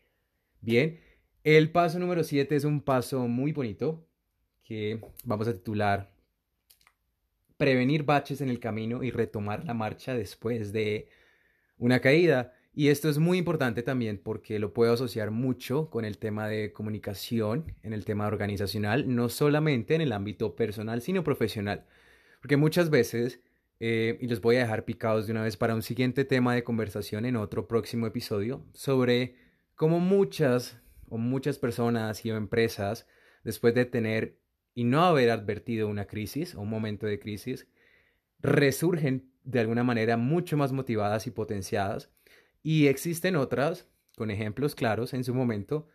Bien, 0.63 0.99
el 1.43 1.71
paso 1.71 1.99
número 1.99 2.25
7 2.25 2.57
es 2.57 2.65
un 2.65 2.81
paso 2.81 3.29
muy 3.29 3.53
bonito 3.53 4.09
que 4.63 4.99
vamos 5.25 5.47
a 5.47 5.53
titular 5.53 6.14
prevenir 7.65 8.03
baches 8.03 8.43
en 8.43 8.51
el 8.51 8.61
camino 8.61 9.03
y 9.03 9.11
retomar 9.11 9.65
la 9.65 9.73
marcha 9.73 10.13
después 10.13 10.71
de 10.75 11.09
una 11.79 12.01
caída. 12.01 12.53
Y 12.75 12.89
esto 12.89 13.09
es 13.09 13.17
muy 13.17 13.39
importante 13.39 13.83
también 13.83 14.21
porque 14.23 14.59
lo 14.59 14.75
puedo 14.75 14.93
asociar 14.93 15.31
mucho 15.31 15.89
con 15.89 16.05
el 16.05 16.19
tema 16.19 16.47
de 16.47 16.75
comunicación, 16.75 17.75
en 17.83 17.95
el 17.95 18.05
tema 18.05 18.27
organizacional, 18.27 19.15
no 19.15 19.31
solamente 19.31 19.95
en 19.95 20.03
el 20.03 20.13
ámbito 20.13 20.55
personal, 20.57 21.01
sino 21.01 21.25
profesional. 21.25 21.87
Porque 22.43 22.59
muchas 22.59 22.91
veces, 22.91 23.41
eh, 23.81 24.19
y 24.21 24.29
los 24.29 24.43
voy 24.43 24.57
a 24.57 24.61
dejar 24.61 24.85
picados 24.85 25.25
de 25.25 25.33
una 25.33 25.43
vez 25.43 25.57
para 25.57 25.75
un 25.75 25.83
siguiente 25.83 26.27
tema 26.27 26.55
de 26.55 26.65
conversación 26.65 27.25
en 27.25 27.37
otro 27.37 27.67
próximo 27.67 28.07
episodio, 28.07 28.63
sobre 28.75 29.37
cómo 29.75 30.01
muchas 30.01 30.77
o 31.09 31.17
muchas 31.17 31.59
personas 31.59 32.27
y 32.27 32.31
empresas, 32.31 33.07
después 33.43 33.75
de 33.75 33.87
tener 33.87 34.37
y 34.75 34.85
no 34.85 35.05
haber 35.05 35.31
advertido 35.31 35.89
una 35.89 36.07
crisis 36.07 36.55
o 36.55 36.61
un 36.61 36.71
momento 36.71 37.07
de 37.07 37.19
crisis, 37.19 37.69
resurgen 38.41 39.31
de 39.45 39.61
alguna 39.61 39.85
manera 39.85 40.17
mucho 40.17 40.57
más 40.57 40.73
motivadas 40.73 41.27
y 41.27 41.31
potenciadas. 41.31 42.11
Y 42.63 42.87
existen 42.89 43.37
otras, 43.37 43.89
con 44.17 44.31
ejemplos 44.31 44.75
claros 44.75 45.15
en 45.15 45.25
su 45.25 45.35
momento, 45.35 45.89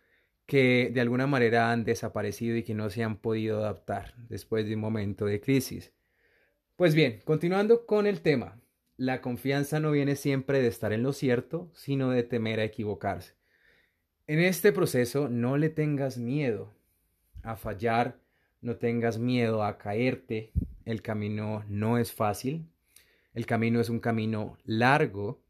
que 0.46 0.90
de 0.92 1.00
alguna 1.00 1.26
manera 1.26 1.70
han 1.70 1.84
desaparecido 1.84 2.56
y 2.56 2.62
que 2.62 2.74
no 2.74 2.90
se 2.90 3.04
han 3.04 3.18
podido 3.18 3.58
adaptar 3.58 4.14
después 4.28 4.66
de 4.66 4.74
un 4.74 4.80
momento 4.80 5.26
de 5.26 5.40
crisis. 5.40 5.92
Pues 6.76 6.94
bien, 6.94 7.20
continuando 7.24 7.86
con 7.86 8.06
el 8.06 8.20
tema, 8.20 8.60
la 8.96 9.20
confianza 9.20 9.80
no 9.80 9.92
viene 9.92 10.16
siempre 10.16 10.60
de 10.60 10.68
estar 10.68 10.92
en 10.92 11.02
lo 11.02 11.12
cierto, 11.12 11.70
sino 11.72 12.10
de 12.10 12.22
temer 12.22 12.60
a 12.60 12.64
equivocarse. 12.64 13.34
En 14.26 14.40
este 14.40 14.72
proceso 14.72 15.28
no 15.28 15.56
le 15.56 15.70
tengas 15.70 16.18
miedo 16.18 16.74
a 17.42 17.56
fallar, 17.56 18.20
no 18.60 18.76
tengas 18.76 19.18
miedo 19.18 19.62
a 19.64 19.78
caerte. 19.78 20.52
El 20.84 21.02
camino 21.02 21.64
no 21.68 21.98
es 21.98 22.12
fácil. 22.12 22.66
El 23.34 23.46
camino 23.46 23.80
es 23.80 23.88
un 23.88 24.00
camino 24.00 24.58
largo. 24.64 25.40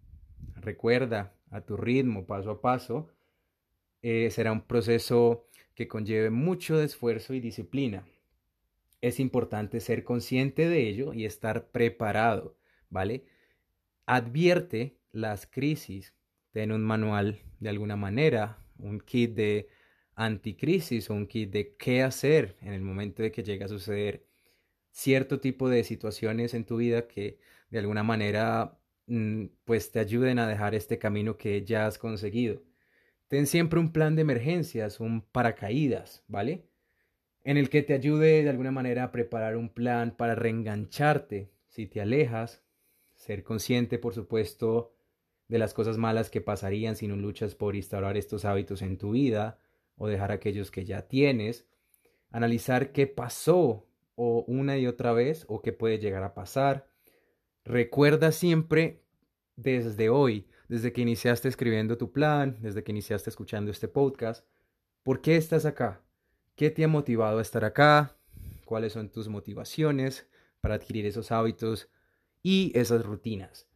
Recuerda 0.56 1.34
a 1.50 1.62
tu 1.62 1.76
ritmo, 1.76 2.26
paso 2.26 2.50
a 2.50 2.60
paso. 2.60 3.10
Eh, 4.02 4.30
será 4.30 4.52
un 4.52 4.62
proceso 4.62 5.46
que 5.74 5.88
conlleve 5.88 6.30
mucho 6.30 6.80
esfuerzo 6.80 7.34
y 7.34 7.40
disciplina. 7.40 8.06
Es 9.00 9.18
importante 9.18 9.80
ser 9.80 10.04
consciente 10.04 10.68
de 10.68 10.88
ello 10.88 11.14
y 11.14 11.24
estar 11.24 11.68
preparado, 11.68 12.56
¿vale? 12.90 13.24
Advierte 14.06 14.98
las 15.12 15.46
crisis. 15.46 16.14
Ten 16.52 16.72
un 16.72 16.84
manual 16.84 17.40
de 17.60 17.70
alguna 17.70 17.96
manera, 17.96 18.58
un 18.78 19.00
kit 19.00 19.34
de 19.34 19.68
anticrisis 20.20 21.08
o 21.08 21.14
un 21.14 21.26
kit 21.26 21.50
de 21.50 21.74
qué 21.76 22.02
hacer 22.02 22.56
en 22.60 22.74
el 22.74 22.82
momento 22.82 23.22
de 23.22 23.32
que 23.32 23.42
llegue 23.42 23.64
a 23.64 23.68
suceder 23.68 24.26
cierto 24.90 25.40
tipo 25.40 25.68
de 25.70 25.82
situaciones 25.82 26.52
en 26.52 26.64
tu 26.66 26.76
vida 26.76 27.08
que 27.08 27.38
de 27.70 27.78
alguna 27.78 28.02
manera 28.02 28.78
mm, 29.06 29.46
pues 29.64 29.90
te 29.90 29.98
ayuden 29.98 30.38
a 30.38 30.46
dejar 30.46 30.74
este 30.74 30.98
camino 30.98 31.36
que 31.38 31.64
ya 31.64 31.86
has 31.86 31.96
conseguido. 31.96 32.62
Ten 33.28 33.46
siempre 33.46 33.80
un 33.80 33.92
plan 33.92 34.14
de 34.14 34.22
emergencias, 34.22 35.00
un 35.00 35.22
paracaídas, 35.22 36.22
¿vale? 36.28 36.66
En 37.42 37.56
el 37.56 37.70
que 37.70 37.82
te 37.82 37.94
ayude 37.94 38.42
de 38.42 38.50
alguna 38.50 38.72
manera 38.72 39.04
a 39.04 39.12
preparar 39.12 39.56
un 39.56 39.70
plan 39.70 40.14
para 40.16 40.34
reengancharte 40.34 41.50
si 41.68 41.86
te 41.86 42.00
alejas, 42.02 42.62
ser 43.14 43.42
consciente, 43.44 43.98
por 43.98 44.14
supuesto, 44.14 44.92
de 45.48 45.58
las 45.58 45.72
cosas 45.72 45.96
malas 45.96 46.28
que 46.28 46.40
pasarían 46.40 46.96
si 46.96 47.08
no 47.08 47.16
luchas 47.16 47.54
por 47.54 47.74
instaurar 47.74 48.16
estos 48.18 48.44
hábitos 48.44 48.82
en 48.82 48.98
tu 48.98 49.12
vida, 49.12 49.58
o 50.00 50.08
dejar 50.08 50.32
aquellos 50.32 50.70
que 50.70 50.86
ya 50.86 51.02
tienes, 51.02 51.66
analizar 52.30 52.90
qué 52.90 53.06
pasó 53.06 53.86
o 54.14 54.44
una 54.48 54.78
y 54.78 54.86
otra 54.86 55.12
vez 55.12 55.44
o 55.46 55.60
qué 55.60 55.74
puede 55.74 55.98
llegar 55.98 56.24
a 56.24 56.32
pasar. 56.32 56.88
Recuerda 57.66 58.32
siempre 58.32 59.02
desde 59.56 60.08
hoy, 60.08 60.48
desde 60.68 60.94
que 60.94 61.02
iniciaste 61.02 61.48
escribiendo 61.48 61.98
tu 61.98 62.12
plan, 62.12 62.56
desde 62.62 62.82
que 62.82 62.92
iniciaste 62.92 63.28
escuchando 63.28 63.70
este 63.70 63.88
podcast, 63.88 64.46
¿por 65.02 65.20
qué 65.20 65.36
estás 65.36 65.66
acá? 65.66 66.00
¿Qué 66.56 66.70
te 66.70 66.82
ha 66.82 66.88
motivado 66.88 67.38
a 67.38 67.42
estar 67.42 67.66
acá? 67.66 68.16
¿Cuáles 68.64 68.94
son 68.94 69.10
tus 69.10 69.28
motivaciones 69.28 70.26
para 70.62 70.76
adquirir 70.76 71.04
esos 71.04 71.30
hábitos 71.30 71.90
y 72.42 72.72
esas 72.74 73.04
rutinas? 73.04 73.69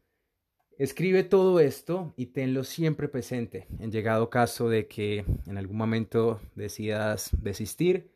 Escribe 0.76 1.22
todo 1.22 1.60
esto 1.60 2.12
y 2.16 2.26
tenlo 2.26 2.64
siempre 2.64 3.06
presente. 3.06 3.68
En 3.78 3.92
llegado 3.92 4.28
caso 4.28 4.68
de 4.68 4.88
que 4.88 5.24
en 5.46 5.56
algún 5.56 5.76
momento 5.76 6.40
decidas 6.56 7.30
desistir, 7.40 8.10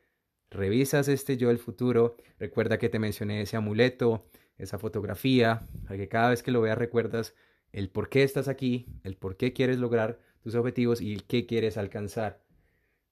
revisas 0.50 1.06
este 1.06 1.36
yo 1.36 1.48
del 1.48 1.58
futuro. 1.58 2.16
Recuerda 2.40 2.78
que 2.78 2.88
te 2.88 2.98
mencioné 2.98 3.42
ese 3.42 3.56
amuleto, 3.56 4.26
esa 4.56 4.76
fotografía, 4.76 5.68
para 5.84 5.96
que 5.96 6.08
cada 6.08 6.30
vez 6.30 6.42
que 6.42 6.50
lo 6.50 6.60
veas 6.60 6.76
recuerdas 6.76 7.36
el 7.70 7.90
por 7.90 8.08
qué 8.08 8.24
estás 8.24 8.48
aquí, 8.48 8.86
el 9.04 9.16
por 9.16 9.36
qué 9.36 9.52
quieres 9.52 9.78
lograr 9.78 10.18
tus 10.42 10.56
objetivos 10.56 11.00
y 11.00 11.12
el 11.12 11.24
qué 11.24 11.46
quieres 11.46 11.76
alcanzar. 11.76 12.42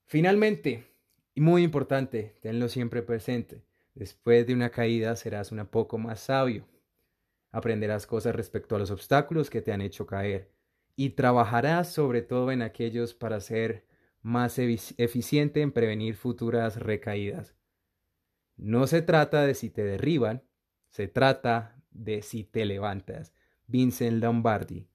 Finalmente, 0.07 0.87
y 1.37 1.41
muy 1.41 1.63
importante, 1.63 2.35
tenlo 2.41 2.69
siempre 2.69 3.03
presente. 3.03 3.63
Después 3.95 4.45
de 4.45 4.55
una 4.55 4.71
caída 4.71 5.15
serás 5.15 5.53
un 5.53 5.65
poco 5.67 5.99
más 5.99 6.19
sabio 6.19 6.67
aprenderás 7.57 8.07
cosas 8.07 8.35
respecto 8.35 8.77
a 8.77 8.79
los 8.79 8.91
obstáculos 8.91 9.49
que 9.49 9.63
te 9.63 9.73
han 9.73 9.81
hecho 9.81 10.07
caer 10.07 10.51
y 10.95 11.11
trabajarás 11.11 11.91
sobre 11.91 12.21
todo 12.21 12.53
en 12.53 12.61
aquellos 12.61 13.15
para 13.15 13.41
ser 13.41 13.87
más 14.21 14.59
eficiente 14.59 15.63
en 15.63 15.73
prevenir 15.73 16.17
futuras 16.17 16.77
recaídas. 16.77 17.55
No 18.57 18.87
se 18.87 19.01
trata 19.01 19.47
de 19.47 19.55
si 19.55 19.71
te 19.71 19.85
derriban, 19.85 20.43
se 20.91 21.09
trata 21.09 21.83
de 21.91 22.21
si 22.21 22.45
te 22.45 22.67
levantas. 22.67 23.33
Vincent 23.67 24.23
Lombardi. 24.23 24.89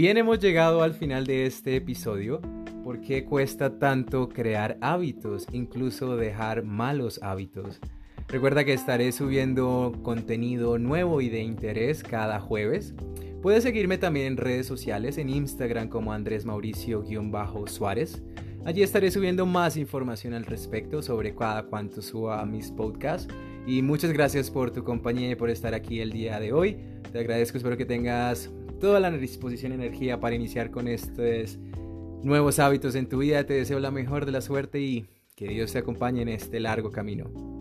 Bien, 0.00 0.16
hemos 0.16 0.38
llegado 0.38 0.82
al 0.82 0.94
final 0.94 1.26
de 1.26 1.44
este 1.44 1.76
episodio. 1.76 2.40
¿Por 2.82 3.02
qué 3.02 3.26
cuesta 3.26 3.78
tanto 3.78 4.30
crear 4.30 4.78
hábitos, 4.80 5.46
incluso 5.52 6.16
dejar 6.16 6.64
malos 6.64 7.20
hábitos? 7.22 7.80
Recuerda 8.26 8.64
que 8.64 8.72
estaré 8.72 9.12
subiendo 9.12 9.92
contenido 10.02 10.78
nuevo 10.78 11.20
y 11.20 11.28
de 11.28 11.42
interés 11.42 12.02
cada 12.02 12.40
jueves. 12.40 12.94
Puedes 13.42 13.62
seguirme 13.62 13.98
también 13.98 14.28
en 14.28 14.36
redes 14.38 14.66
sociales, 14.66 15.18
en 15.18 15.28
Instagram 15.28 15.88
como 15.88 16.14
Andrés 16.14 16.46
Mauricio-Suárez. 16.46 18.22
Allí 18.64 18.82
estaré 18.82 19.10
subiendo 19.10 19.44
más 19.44 19.76
información 19.76 20.32
al 20.32 20.46
respecto 20.46 21.02
sobre 21.02 21.34
cada 21.34 21.64
cuanto 21.64 22.00
suba 22.00 22.46
mis 22.46 22.70
podcasts. 22.70 23.30
Y 23.66 23.82
muchas 23.82 24.12
gracias 24.12 24.50
por 24.50 24.70
tu 24.70 24.82
compañía 24.84 25.30
y 25.30 25.34
por 25.34 25.50
estar 25.50 25.74
aquí 25.74 26.00
el 26.00 26.12
día 26.12 26.40
de 26.40 26.52
hoy. 26.52 26.78
Te 27.12 27.18
agradezco, 27.18 27.58
espero 27.58 27.76
que 27.76 27.84
tengas 27.84 28.50
toda 28.80 29.00
la 29.00 29.10
disposición 29.10 29.72
y 29.72 29.74
energía 29.76 30.18
para 30.18 30.34
iniciar 30.34 30.70
con 30.70 30.88
estos 30.88 31.58
nuevos 32.22 32.58
hábitos 32.58 32.94
en 32.94 33.08
tu 33.08 33.18
vida. 33.18 33.44
Te 33.44 33.54
deseo 33.54 33.78
la 33.78 33.90
mejor 33.90 34.26
de 34.26 34.32
la 34.32 34.40
suerte 34.40 34.80
y 34.80 35.06
que 35.36 35.48
Dios 35.48 35.72
te 35.72 35.78
acompañe 35.78 36.22
en 36.22 36.28
este 36.28 36.60
largo 36.60 36.90
camino. 36.90 37.59